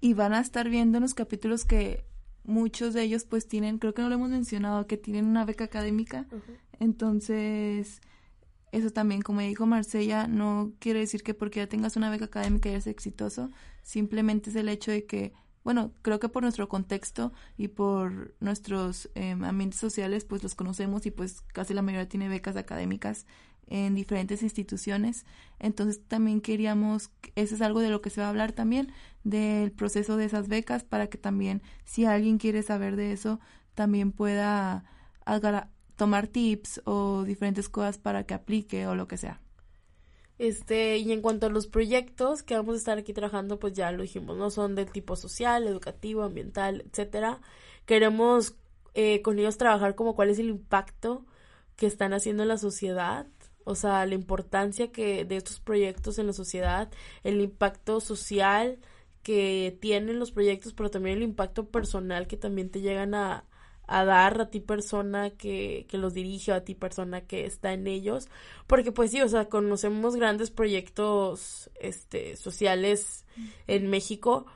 Y 0.00 0.14
van 0.14 0.32
a 0.32 0.40
estar 0.40 0.68
viendo 0.68 0.98
en 0.98 1.02
los 1.02 1.14
capítulos 1.14 1.64
que 1.64 2.04
muchos 2.44 2.94
de 2.94 3.02
ellos 3.02 3.24
pues 3.24 3.48
tienen, 3.48 3.78
creo 3.78 3.94
que 3.94 4.02
no 4.02 4.08
lo 4.08 4.14
hemos 4.14 4.30
mencionado, 4.30 4.86
que 4.86 4.96
tienen 4.96 5.26
una 5.26 5.44
beca 5.44 5.64
académica. 5.64 6.26
Entonces, 6.78 8.00
eso 8.70 8.90
también, 8.90 9.22
como 9.22 9.40
dijo 9.40 9.66
Marcella, 9.66 10.28
no 10.28 10.72
quiere 10.78 11.00
decir 11.00 11.22
que 11.22 11.34
porque 11.34 11.60
ya 11.60 11.68
tengas 11.68 11.96
una 11.96 12.10
beca 12.10 12.26
académica 12.26 12.68
ya 12.68 12.74
eres 12.74 12.86
exitoso, 12.86 13.50
simplemente 13.82 14.50
es 14.50 14.56
el 14.56 14.68
hecho 14.68 14.90
de 14.90 15.06
que 15.06 15.32
bueno, 15.64 15.92
creo 16.02 16.20
que 16.20 16.28
por 16.28 16.42
nuestro 16.42 16.68
contexto 16.68 17.32
y 17.56 17.68
por 17.68 18.34
nuestros 18.40 19.10
eh, 19.14 19.30
ambientes 19.30 19.80
sociales, 19.80 20.24
pues 20.26 20.42
los 20.42 20.54
conocemos 20.54 21.06
y 21.06 21.10
pues 21.10 21.40
casi 21.40 21.72
la 21.72 21.82
mayoría 21.82 22.08
tiene 22.08 22.28
becas 22.28 22.56
académicas 22.56 23.26
en 23.66 23.94
diferentes 23.94 24.42
instituciones. 24.42 25.24
Entonces 25.58 26.02
también 26.06 26.42
queríamos, 26.42 27.10
eso 27.34 27.54
es 27.54 27.62
algo 27.62 27.80
de 27.80 27.88
lo 27.88 28.02
que 28.02 28.10
se 28.10 28.20
va 28.20 28.26
a 28.26 28.30
hablar 28.30 28.52
también, 28.52 28.92
del 29.24 29.72
proceso 29.72 30.18
de 30.18 30.26
esas 30.26 30.48
becas, 30.48 30.84
para 30.84 31.06
que 31.06 31.16
también, 31.16 31.62
si 31.84 32.04
alguien 32.04 32.36
quiere 32.38 32.62
saber 32.62 32.96
de 32.96 33.12
eso, 33.12 33.40
también 33.74 34.12
pueda 34.12 34.84
tomar 35.96 36.26
tips 36.28 36.82
o 36.84 37.24
diferentes 37.24 37.70
cosas 37.70 37.98
para 37.98 38.24
que 38.24 38.34
aplique 38.34 38.86
o 38.86 38.94
lo 38.94 39.08
que 39.08 39.16
sea. 39.16 39.40
Este, 40.38 40.98
y 40.98 41.12
en 41.12 41.22
cuanto 41.22 41.46
a 41.46 41.50
los 41.50 41.66
proyectos 41.68 42.42
que 42.42 42.56
vamos 42.56 42.74
a 42.74 42.78
estar 42.78 42.98
aquí 42.98 43.12
trabajando, 43.12 43.58
pues 43.58 43.72
ya 43.74 43.92
lo 43.92 44.02
dijimos, 44.02 44.36
no 44.36 44.50
son 44.50 44.74
del 44.74 44.90
tipo 44.90 45.16
social, 45.16 45.66
educativo, 45.66 46.22
ambiental, 46.22 46.84
etcétera. 46.90 47.40
Queremos 47.86 48.56
eh, 48.94 49.22
con 49.22 49.38
ellos 49.38 49.58
trabajar 49.58 49.94
como 49.94 50.14
cuál 50.16 50.30
es 50.30 50.38
el 50.38 50.48
impacto 50.48 51.24
que 51.76 51.86
están 51.86 52.12
haciendo 52.14 52.42
en 52.42 52.48
la 52.48 52.58
sociedad, 52.58 53.26
o 53.64 53.74
sea, 53.74 54.06
la 54.06 54.14
importancia 54.14 54.92
que 54.92 55.24
de 55.24 55.36
estos 55.36 55.60
proyectos 55.60 56.18
en 56.18 56.26
la 56.26 56.32
sociedad, 56.32 56.90
el 57.24 57.40
impacto 57.40 58.00
social 58.00 58.78
que 59.22 59.78
tienen 59.80 60.18
los 60.18 60.32
proyectos, 60.32 60.74
pero 60.74 60.90
también 60.90 61.18
el 61.18 61.22
impacto 61.24 61.68
personal 61.70 62.26
que 62.26 62.36
también 62.36 62.70
te 62.70 62.80
llegan 62.82 63.14
a, 63.14 63.46
a 63.86 64.04
dar 64.04 64.40
a 64.40 64.50
ti 64.50 64.60
persona 64.60 65.30
que, 65.30 65.86
que 65.88 65.98
los 65.98 66.14
dirige 66.14 66.52
o 66.52 66.54
a 66.54 66.60
ti 66.60 66.74
persona 66.74 67.22
que 67.22 67.44
está 67.44 67.72
en 67.72 67.86
ellos 67.86 68.28
porque 68.66 68.92
pues 68.92 69.10
sí 69.10 69.20
o 69.20 69.28
sea 69.28 69.48
conocemos 69.48 70.16
grandes 70.16 70.50
proyectos 70.50 71.70
este 71.80 72.36
sociales 72.36 73.24
en 73.66 73.90
México 73.90 74.46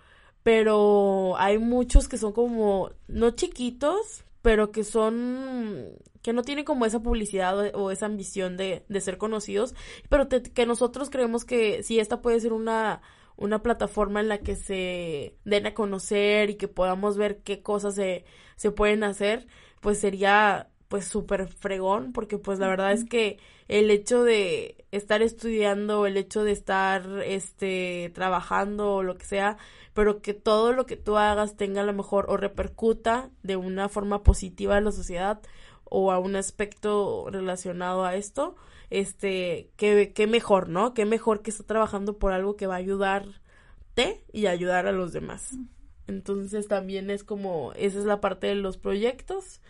pero 0.43 1.37
hay 1.39 1.59
muchos 1.59 2.09
que 2.09 2.19
son 2.19 2.33
como 2.33 2.91
no 3.07 3.31
chiquitos 3.31 4.25
pero 4.43 4.71
que 4.71 4.85
son 4.85 5.91
que 6.23 6.33
no 6.33 6.43
tienen 6.43 6.65
como 6.65 6.87
esa 6.87 7.03
publicidad 7.03 7.75
o, 7.75 7.91
esa 7.91 8.07
ambición 8.07 8.57
de, 8.57 8.85
de 8.89 9.01
ser 9.01 9.19
conocidos 9.19 9.75
pero 10.09 10.29
que 10.29 10.67
nosotros 10.67 11.11
creemos 11.11 11.45
que 11.45 11.83
sí 11.83 12.01
esta 12.01 12.23
puede 12.23 12.41
ser 12.41 12.53
una 12.53 13.03
una 13.39 13.63
plataforma 13.63 14.21
en 14.21 14.29
la 14.29 14.39
que 14.39 14.57
se 14.57 15.37
den 15.45 15.67
a 15.67 15.75
conocer 15.75 16.51
y 16.51 16.57
que 16.57 16.69
podamos 16.69 17.17
ver 17.17 17.39
qué 17.43 17.63
cosas 17.63 17.95
se, 17.95 18.25
se 18.57 18.71
pueden 18.71 19.05
hacer, 19.05 19.47
pues 19.81 19.99
sería 20.01 20.69
pues 20.89 21.07
súper 21.07 21.49
fregón, 21.49 22.13
porque 22.13 22.39
pues 22.39 22.59
la 22.59 22.67
verdad 22.69 22.93
es 22.93 23.05
que 23.05 23.39
el 23.69 23.91
hecho 23.91 24.25
de 24.25 24.85
estar 24.91 25.23
estudiando, 25.23 26.07
el 26.07 26.17
hecho 26.17 26.43
de 26.45 26.53
estar 26.53 27.07
este 27.25 28.11
trabajando 28.15 28.95
o 28.95 29.03
lo 29.03 29.17
que 29.17 29.27
sea, 29.27 29.59
pero 29.95 30.23
que 30.23 30.35
todo 30.35 30.73
lo 30.73 30.87
que 30.87 30.97
tú 30.97 31.17
hagas 31.19 31.57
tenga 31.57 31.83
a 31.83 31.85
lo 31.85 31.93
mejor 31.93 32.27
o 32.29 32.37
repercuta 32.37 33.31
de 33.43 33.57
una 33.57 33.89
forma 33.89 34.23
positiva 34.23 34.79
en 34.79 34.85
la 34.85 34.93
sociedad 34.93 35.41
o 35.85 36.11
a 36.13 36.19
un 36.19 36.37
aspecto 36.37 37.27
relacionado 37.31 38.05
a 38.05 38.17
esto, 38.17 38.57
este, 38.91 39.71
qué, 39.77 40.13
qué 40.15 40.27
mejor, 40.27 40.69
¿no? 40.69 40.95
Qué 40.95 41.05
mejor 41.05 41.43
que 41.43 41.51
está 41.51 41.65
trabajando 41.65 42.19
por 42.19 42.33
algo 42.33 42.57
que 42.57 42.67
va 42.67 42.75
a 42.75 42.79
ayudarte 42.79 44.25
y 44.33 44.47
ayudar 44.47 44.87
a 44.87 44.93
los 44.93 45.13
demás. 45.13 45.57
Entonces 46.07 46.69
también 46.69 47.11
es 47.11 47.25
como, 47.25 47.73
esa 47.75 47.99
es 47.99 48.05
la 48.05 48.21
parte 48.21 48.47
de 48.47 48.55
los 48.55 48.79
proyectos. 48.79 49.61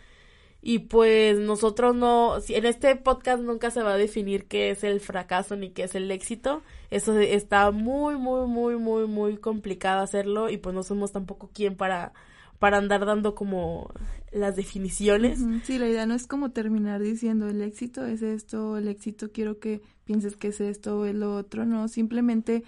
Y 0.61 0.79
pues 0.79 1.39
nosotros 1.39 1.95
no, 1.95 2.37
en 2.49 2.65
este 2.65 2.95
podcast 2.97 3.41
nunca 3.41 3.71
se 3.71 3.81
va 3.81 3.93
a 3.93 3.97
definir 3.97 4.45
qué 4.47 4.71
es 4.71 4.83
el 4.83 4.99
fracaso 4.99 5.55
ni 5.55 5.69
qué 5.69 5.83
es 5.83 5.95
el 5.95 6.11
éxito. 6.11 6.63
Eso 6.89 7.17
está 7.17 7.71
muy, 7.71 8.17
muy, 8.17 8.45
muy, 8.47 8.75
muy, 8.77 9.07
muy 9.07 9.37
complicado 9.37 10.01
hacerlo 10.01 10.49
y 10.49 10.57
pues 10.57 10.75
no 10.75 10.83
somos 10.83 11.13
tampoco 11.13 11.49
quien 11.53 11.75
para 11.77 12.13
para 12.59 12.77
andar 12.77 13.05
dando 13.05 13.35
como 13.35 13.89
las 14.31 14.55
definiciones. 14.55 15.39
Sí, 15.63 15.79
la 15.79 15.87
idea 15.87 16.05
no 16.05 16.13
es 16.13 16.27
como 16.27 16.51
terminar 16.51 17.01
diciendo 17.01 17.47
el 17.47 17.61
éxito 17.61 18.05
es 18.05 18.21
esto, 18.21 18.77
el 18.77 18.87
éxito 18.87 19.31
quiero 19.31 19.59
que 19.59 19.81
pienses 20.03 20.35
que 20.35 20.49
es 20.49 20.61
esto 20.61 20.99
o 20.99 21.05
es 21.05 21.15
lo 21.15 21.35
otro, 21.35 21.65
no, 21.65 21.87
simplemente 21.87 22.63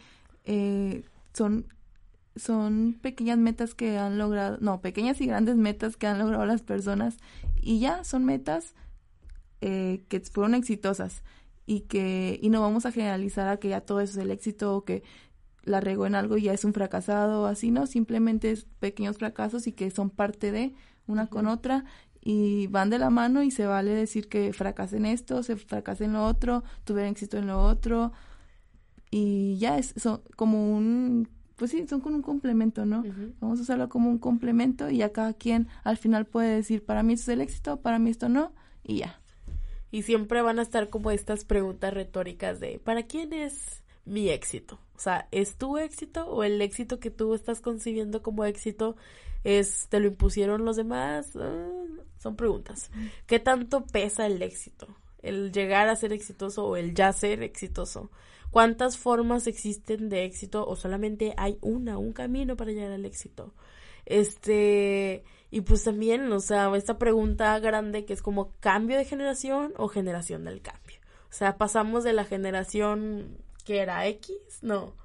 eh, 0.45 1.03
son 1.33 1.67
son 2.37 2.97
pequeñas 3.01 3.37
metas 3.37 3.75
que 3.75 3.97
han 3.97 4.17
logrado, 4.17 4.57
no, 4.61 4.79
pequeñas 4.79 5.19
y 5.19 5.27
grandes 5.27 5.57
metas 5.57 5.97
que 5.97 6.07
han 6.07 6.17
logrado 6.17 6.45
las 6.45 6.61
personas 6.61 7.17
y 7.61 7.81
ya 7.81 8.05
son 8.05 8.23
metas 8.23 8.73
eh, 9.59 10.05
que 10.07 10.21
fueron 10.21 10.55
exitosas 10.55 11.23
y 11.65 11.81
que 11.81 12.39
y 12.41 12.49
no 12.49 12.61
vamos 12.61 12.85
a 12.85 12.93
generalizar 12.93 13.49
a 13.49 13.57
que 13.57 13.69
ya 13.69 13.81
todo 13.81 13.99
eso 13.99 14.13
es 14.13 14.25
el 14.25 14.31
éxito 14.31 14.75
o 14.75 14.85
que 14.85 15.03
la 15.63 15.79
regó 15.79 16.05
en 16.05 16.15
algo 16.15 16.37
y 16.37 16.43
ya 16.43 16.53
es 16.53 16.65
un 16.65 16.73
fracasado, 16.73 17.45
así 17.45 17.71
no, 17.71 17.85
simplemente 17.85 18.51
es 18.51 18.65
pequeños 18.79 19.17
fracasos 19.17 19.67
y 19.67 19.73
que 19.73 19.91
son 19.91 20.09
parte 20.09 20.51
de 20.51 20.73
una 21.07 21.27
con 21.27 21.47
otra 21.47 21.85
y 22.21 22.67
van 22.67 22.89
de 22.89 22.99
la 22.99 23.09
mano 23.09 23.43
y 23.43 23.51
se 23.51 23.65
vale 23.65 23.91
decir 23.91 24.27
que 24.27 24.53
fracasé 24.53 24.97
en 24.97 25.05
esto, 25.07 25.43
se 25.43 25.55
fracasé 25.55 26.05
en 26.05 26.13
lo 26.13 26.25
otro, 26.25 26.63
tuve 26.83 27.07
éxito 27.07 27.37
en 27.37 27.47
lo 27.47 27.61
otro 27.61 28.11
y 29.09 29.57
ya 29.57 29.77
es 29.77 29.93
son 29.97 30.21
como 30.35 30.71
un 30.75 31.27
pues 31.55 31.69
sí, 31.69 31.85
son 31.87 32.01
con 32.01 32.15
un 32.15 32.23
complemento, 32.23 32.87
¿no? 32.87 33.03
Vamos 33.39 33.59
a 33.59 33.61
usarlo 33.61 33.87
como 33.87 34.09
un 34.09 34.17
complemento 34.17 34.89
y 34.89 34.97
ya 34.97 35.11
cada 35.11 35.33
quien 35.33 35.67
al 35.83 35.97
final 35.97 36.25
puede 36.25 36.55
decir, 36.55 36.83
para 36.83 37.03
mí 37.03 37.13
esto 37.13 37.31
es 37.31 37.35
el 37.35 37.41
éxito, 37.41 37.81
para 37.81 37.99
mí 37.99 38.09
esto 38.09 38.29
no, 38.29 38.51
y 38.83 38.97
ya. 38.97 39.21
Y 39.91 40.01
siempre 40.01 40.41
van 40.41 40.57
a 40.57 40.63
estar 40.63 40.89
como 40.89 41.11
estas 41.11 41.45
preguntas 41.45 41.93
retóricas 41.93 42.59
de, 42.59 42.79
¿para 42.79 43.03
quién 43.03 43.31
es 43.31 43.80
mi 44.05 44.29
éxito? 44.29 44.79
O 44.95 44.99
sea, 44.99 45.27
¿es 45.31 45.55
tu 45.55 45.77
éxito 45.77 46.27
o 46.27 46.43
el 46.43 46.61
éxito 46.61 46.99
que 46.99 47.09
tú 47.09 47.33
estás 47.33 47.61
concibiendo 47.61 48.21
como 48.21 48.45
éxito 48.45 48.95
es 49.43 49.87
te 49.89 49.99
lo 49.99 50.07
impusieron 50.07 50.65
los 50.65 50.75
demás? 50.75 51.35
Ah, 51.35 51.67
son 52.19 52.35
preguntas. 52.35 52.91
¿Qué 53.25 53.39
tanto 53.39 53.85
pesa 53.85 54.27
el 54.27 54.41
éxito? 54.41 54.87
El 55.23 55.51
llegar 55.51 55.87
a 55.89 55.95
ser 55.95 56.13
exitoso 56.13 56.65
o 56.65 56.77
el 56.77 56.93
ya 56.93 57.13
ser 57.13 57.41
exitoso. 57.43 58.11
¿Cuántas 58.51 58.97
formas 58.97 59.47
existen 59.47 60.09
de 60.09 60.25
éxito 60.25 60.67
o 60.67 60.75
solamente 60.75 61.33
hay 61.37 61.57
una, 61.61 61.97
un 61.97 62.13
camino 62.13 62.55
para 62.57 62.71
llegar 62.71 62.91
al 62.91 63.05
éxito? 63.05 63.53
Este, 64.05 65.23
y 65.51 65.61
pues 65.61 65.83
también, 65.83 66.31
o 66.31 66.39
sea, 66.39 66.75
esta 66.75 66.97
pregunta 66.97 67.57
grande 67.59 68.05
que 68.05 68.13
es 68.13 68.21
como 68.21 68.53
cambio 68.59 68.97
de 68.97 69.05
generación 69.05 69.73
o 69.77 69.87
generación 69.87 70.43
del 70.43 70.61
cambio. 70.61 70.97
O 71.29 71.33
sea, 71.33 71.57
pasamos 71.57 72.03
de 72.03 72.13
la 72.13 72.25
generación 72.25 73.37
que 73.63 73.79
era 73.79 74.07
X, 74.07 74.35
no, 74.61 74.95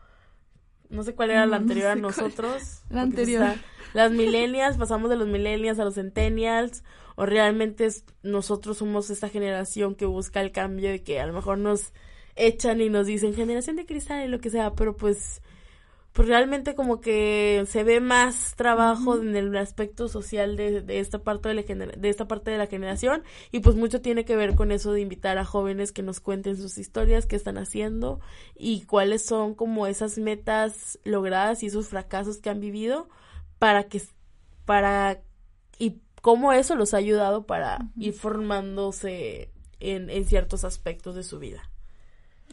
no 0.88 1.02
sé 1.02 1.14
cuál 1.14 1.30
era 1.30 1.46
la 1.46 1.56
anterior 1.56 1.88
a 1.88 1.96
nosotros. 1.96 2.82
La 2.90 3.02
anterior. 3.02 3.54
las 3.94 4.12
millennials, 4.12 4.76
pasamos 4.76 5.10
de 5.10 5.16
los 5.16 5.28
millennials 5.28 5.78
a 5.78 5.84
los 5.84 5.94
centennials, 5.94 6.84
o 7.16 7.26
realmente 7.26 7.88
nosotros 8.22 8.78
somos 8.78 9.10
esta 9.10 9.28
generación 9.28 9.94
que 9.94 10.06
busca 10.06 10.40
el 10.40 10.52
cambio 10.52 10.94
y 10.94 11.00
que 11.00 11.20
a 11.20 11.26
lo 11.26 11.32
mejor 11.32 11.58
nos 11.58 11.92
echan 12.36 12.80
y 12.80 12.90
nos 12.90 13.06
dicen 13.06 13.34
generación 13.34 13.76
de 13.76 13.86
cristal 13.86 14.24
y 14.24 14.28
lo 14.28 14.40
que 14.40 14.50
sea, 14.50 14.74
pero 14.74 14.96
pues 14.96 15.40
pues 16.16 16.28
realmente 16.28 16.74
como 16.74 17.02
que 17.02 17.66
se 17.68 17.84
ve 17.84 18.00
más 18.00 18.54
trabajo 18.56 19.20
en 19.20 19.36
el 19.36 19.54
aspecto 19.54 20.08
social 20.08 20.56
de, 20.56 20.80
de 20.80 20.98
esta 20.98 21.18
parte 21.18 21.50
de, 21.50 21.54
la 21.54 21.62
de 21.62 22.08
esta 22.08 22.26
parte 22.26 22.50
de 22.50 22.56
la 22.56 22.68
generación 22.68 23.22
y 23.52 23.60
pues 23.60 23.76
mucho 23.76 24.00
tiene 24.00 24.24
que 24.24 24.34
ver 24.34 24.54
con 24.54 24.72
eso 24.72 24.94
de 24.94 25.02
invitar 25.02 25.36
a 25.36 25.44
jóvenes 25.44 25.92
que 25.92 26.02
nos 26.02 26.20
cuenten 26.20 26.56
sus 26.56 26.78
historias, 26.78 27.26
qué 27.26 27.36
están 27.36 27.58
haciendo 27.58 28.18
y 28.54 28.86
cuáles 28.86 29.26
son 29.26 29.54
como 29.54 29.86
esas 29.86 30.16
metas 30.16 30.98
logradas 31.04 31.62
y 31.62 31.66
esos 31.66 31.88
fracasos 31.88 32.38
que 32.38 32.48
han 32.48 32.60
vivido 32.60 33.10
para 33.58 33.84
que 33.84 34.00
para 34.64 35.20
y 35.78 36.00
cómo 36.22 36.54
eso 36.54 36.76
los 36.76 36.94
ha 36.94 36.96
ayudado 36.96 37.44
para 37.44 37.90
ir 37.98 38.14
formándose 38.14 39.52
en, 39.80 40.08
en 40.08 40.24
ciertos 40.24 40.64
aspectos 40.64 41.14
de 41.14 41.24
su 41.24 41.38
vida. 41.38 41.68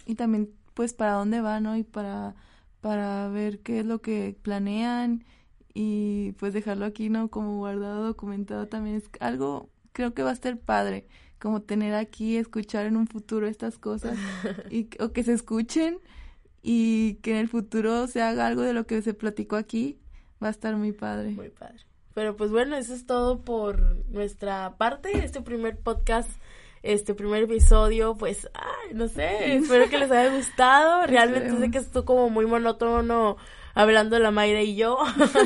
Y 0.05 0.15
también 0.15 0.53
pues 0.73 0.91
para 0.91 1.13
dónde 1.13 1.39
van, 1.39 1.63
¿no? 1.63 1.77
Y 1.77 1.83
para 1.83 2.35
para 2.83 3.29
ver 3.29 3.59
qué 3.59 3.79
es 3.79 3.85
lo 3.85 4.01
que 4.01 4.35
planean 4.41 5.23
y 5.73 6.33
pues 6.33 6.51
dejarlo 6.51 6.83
aquí, 6.83 7.07
¿no? 7.07 7.29
Como 7.29 7.55
guardado, 7.55 8.03
documentado 8.03 8.67
también 8.67 8.97
es 8.97 9.09
algo, 9.21 9.69
creo 9.93 10.13
que 10.13 10.21
va 10.21 10.31
a 10.31 10.35
ser 10.35 10.59
padre, 10.59 11.07
como 11.39 11.61
tener 11.61 11.95
aquí, 11.95 12.35
escuchar 12.35 12.85
en 12.85 12.97
un 12.97 13.07
futuro 13.07 13.47
estas 13.47 13.79
cosas 13.79 14.17
y, 14.69 14.89
o 14.99 15.13
que 15.13 15.23
se 15.23 15.31
escuchen 15.31 15.99
y 16.61 17.19
que 17.21 17.31
en 17.31 17.37
el 17.37 17.47
futuro 17.47 18.05
se 18.07 18.21
haga 18.21 18.47
algo 18.47 18.63
de 18.63 18.73
lo 18.73 18.85
que 18.85 19.01
se 19.01 19.13
platicó 19.13 19.55
aquí, 19.55 19.97
va 20.43 20.49
a 20.49 20.51
estar 20.51 20.75
muy 20.75 20.91
padre. 20.91 21.31
Muy 21.31 21.51
padre. 21.51 21.85
Pero 22.13 22.35
pues 22.35 22.51
bueno, 22.51 22.75
eso 22.75 22.93
es 22.93 23.05
todo 23.05 23.45
por 23.45 24.05
nuestra 24.09 24.75
parte, 24.75 25.23
este 25.23 25.39
primer 25.41 25.77
podcast 25.79 26.29
este 26.83 27.13
primer 27.13 27.43
episodio, 27.43 28.15
pues, 28.15 28.49
ay, 28.53 28.93
no 28.93 29.07
sé, 29.07 29.55
espero 29.55 29.89
que 29.89 29.97
les 29.97 30.11
haya 30.11 30.35
gustado. 30.35 31.05
Realmente 31.07 31.57
sé 31.57 31.71
que 31.71 31.77
estuvo 31.79 32.05
como 32.05 32.29
muy 32.29 32.45
monótono 32.45 33.37
hablando 33.73 34.19
la 34.19 34.31
Mayra 34.31 34.61
y 34.61 34.75
yo, 34.75 34.99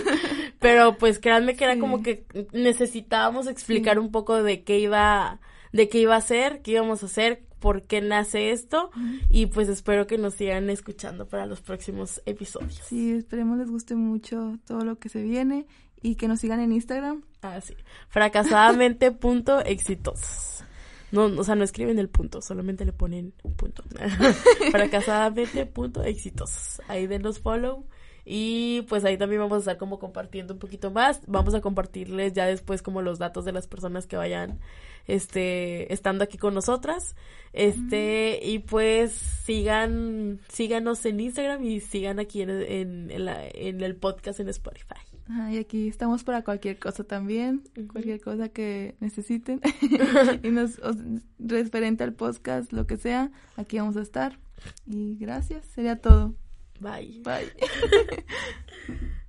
pero 0.59 0.97
pues 0.97 1.19
créanme 1.19 1.55
que 1.55 1.63
era 1.63 1.79
como 1.79 2.03
que 2.03 2.25
necesitábamos 2.51 3.47
explicar 3.47 3.99
un 3.99 4.11
poco 4.11 4.43
de 4.43 4.63
qué 4.63 4.79
iba, 4.79 5.39
de 5.71 5.87
qué 5.87 5.99
iba 5.99 6.15
a 6.15 6.21
ser, 6.21 6.61
qué 6.61 6.71
íbamos 6.71 7.03
a 7.03 7.05
hacer, 7.05 7.43
por 7.59 7.83
qué 7.83 8.01
nace 8.01 8.51
esto 8.51 8.91
y 9.29 9.47
pues 9.47 9.69
espero 9.69 10.07
que 10.07 10.17
nos 10.17 10.35
sigan 10.35 10.69
escuchando 10.69 11.27
para 11.27 11.45
los 11.45 11.61
próximos 11.61 12.21
episodios. 12.25 12.81
Sí, 12.85 13.11
esperemos 13.11 13.57
les 13.57 13.69
guste 13.69 13.95
mucho 13.95 14.57
todo 14.65 14.83
lo 14.83 14.99
que 14.99 15.09
se 15.09 15.23
viene 15.23 15.65
y 16.01 16.15
que 16.15 16.27
nos 16.27 16.39
sigan 16.39 16.59
en 16.59 16.71
Instagram. 16.71 17.23
Ah, 17.41 17.59
sí. 17.61 17.75
Fracasadamente 18.09 19.11
punto 19.11 19.59
exitosos. 19.63 20.63
No, 21.11 21.25
o 21.25 21.43
sea, 21.43 21.55
no 21.55 21.63
escriben 21.63 21.99
el 21.99 22.09
punto, 22.09 22.41
solamente 22.41 22.85
le 22.85 22.93
ponen 22.93 23.33
un 23.43 23.53
punto. 23.55 23.83
Fracasadamente, 24.71 25.65
punto, 25.65 26.03
exitosos. 26.03 26.81
Ahí 26.87 27.07
denos 27.07 27.39
follow 27.39 27.85
Y 28.25 28.81
pues 28.89 29.05
ahí 29.05 29.17
también 29.17 29.41
vamos 29.41 29.57
a 29.57 29.59
estar 29.59 29.77
como 29.77 29.99
compartiendo 29.99 30.53
un 30.53 30.59
poquito 30.59 30.91
más. 30.91 31.21
Vamos 31.27 31.53
a 31.53 31.61
compartirles 31.61 32.33
ya 32.33 32.45
después 32.45 32.81
como 32.81 33.01
los 33.01 33.19
datos 33.19 33.45
de 33.45 33.53
las 33.53 33.67
personas 33.67 34.05
que 34.05 34.17
vayan 34.17 34.59
este 35.07 35.93
estando 35.93 36.25
aquí 36.25 36.37
con 36.37 36.53
nosotras. 36.53 37.15
Este, 37.53 38.39
y 38.43 38.59
pues 38.59 39.13
sigan, 39.13 40.41
síganos 40.49 41.05
en 41.05 41.21
Instagram 41.21 41.63
y 41.63 41.79
sigan 41.79 42.19
aquí 42.19 42.41
en, 42.41 42.49
en, 42.49 43.11
en 43.11 43.81
el 43.81 43.95
podcast 43.95 44.41
en 44.41 44.49
Spotify. 44.49 45.06
Y 45.51 45.57
aquí 45.57 45.87
estamos 45.87 46.23
para 46.23 46.43
cualquier 46.43 46.79
cosa 46.79 47.03
también, 47.03 47.63
cualquier 47.91 48.21
cosa 48.21 48.49
que 48.49 48.95
necesiten. 48.99 49.61
y 50.43 50.49
nos, 50.49 50.79
referente 51.39 52.03
al 52.03 52.13
podcast, 52.13 52.71
lo 52.71 52.87
que 52.87 52.97
sea, 52.97 53.31
aquí 53.55 53.77
vamos 53.77 53.97
a 53.97 54.01
estar. 54.01 54.39
Y 54.85 55.17
gracias, 55.17 55.65
sería 55.65 56.01
todo. 56.01 56.35
Bye. 56.79 57.21
Bye. 57.23 57.51